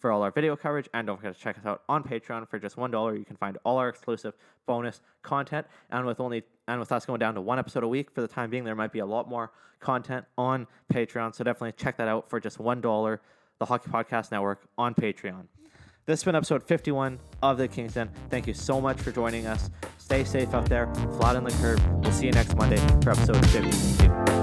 for 0.00 0.10
all 0.10 0.22
our 0.22 0.30
video 0.30 0.56
coverage. 0.56 0.88
And 0.92 1.06
don't 1.06 1.16
forget 1.16 1.34
to 1.34 1.40
check 1.40 1.58
us 1.58 1.66
out 1.66 1.82
on 1.88 2.02
Patreon 2.02 2.48
for 2.48 2.58
just 2.58 2.76
one 2.76 2.90
dollar. 2.90 3.14
You 3.16 3.24
can 3.24 3.36
find 3.36 3.58
all 3.64 3.76
our 3.78 3.88
exclusive 3.88 4.34
bonus 4.66 5.00
content. 5.22 5.66
And 5.90 6.06
with 6.06 6.20
only 6.20 6.42
and 6.66 6.80
with 6.80 6.90
us 6.92 7.06
going 7.06 7.20
down 7.20 7.34
to 7.34 7.40
one 7.40 7.58
episode 7.58 7.84
a 7.84 7.88
week 7.88 8.10
for 8.10 8.20
the 8.20 8.28
time 8.28 8.50
being, 8.50 8.64
there 8.64 8.74
might 8.74 8.92
be 8.92 9.00
a 9.00 9.06
lot 9.06 9.28
more 9.28 9.52
content 9.80 10.24
on 10.36 10.66
Patreon. 10.92 11.34
So 11.34 11.44
definitely 11.44 11.72
check 11.72 11.96
that 11.98 12.08
out 12.08 12.28
for 12.28 12.40
just 12.40 12.58
one 12.58 12.80
dollar. 12.80 13.20
The 13.58 13.66
Hockey 13.66 13.90
Podcast 13.90 14.30
Network 14.32 14.62
on 14.78 14.94
Patreon. 14.94 15.44
This 16.06 16.20
has 16.20 16.24
been 16.24 16.34
episode 16.34 16.64
51 16.64 17.20
of 17.42 17.58
the 17.58 17.68
Kings 17.68 17.92
Den. 17.92 18.10
Thank 18.30 18.46
you 18.46 18.54
so 18.54 18.80
much 18.80 18.98
for 18.98 19.12
joining 19.12 19.46
us. 19.46 19.70
Stay 19.98 20.24
safe 20.24 20.54
out 20.54 20.66
there, 20.66 20.92
flat 21.18 21.36
on 21.36 21.44
the 21.44 21.52
curb. 21.52 21.78
We'll 22.02 22.12
see 22.12 22.26
you 22.26 22.32
next 22.32 22.56
Monday 22.56 22.78
for 23.02 23.10
episode 23.10 23.46
52. 23.50 24.39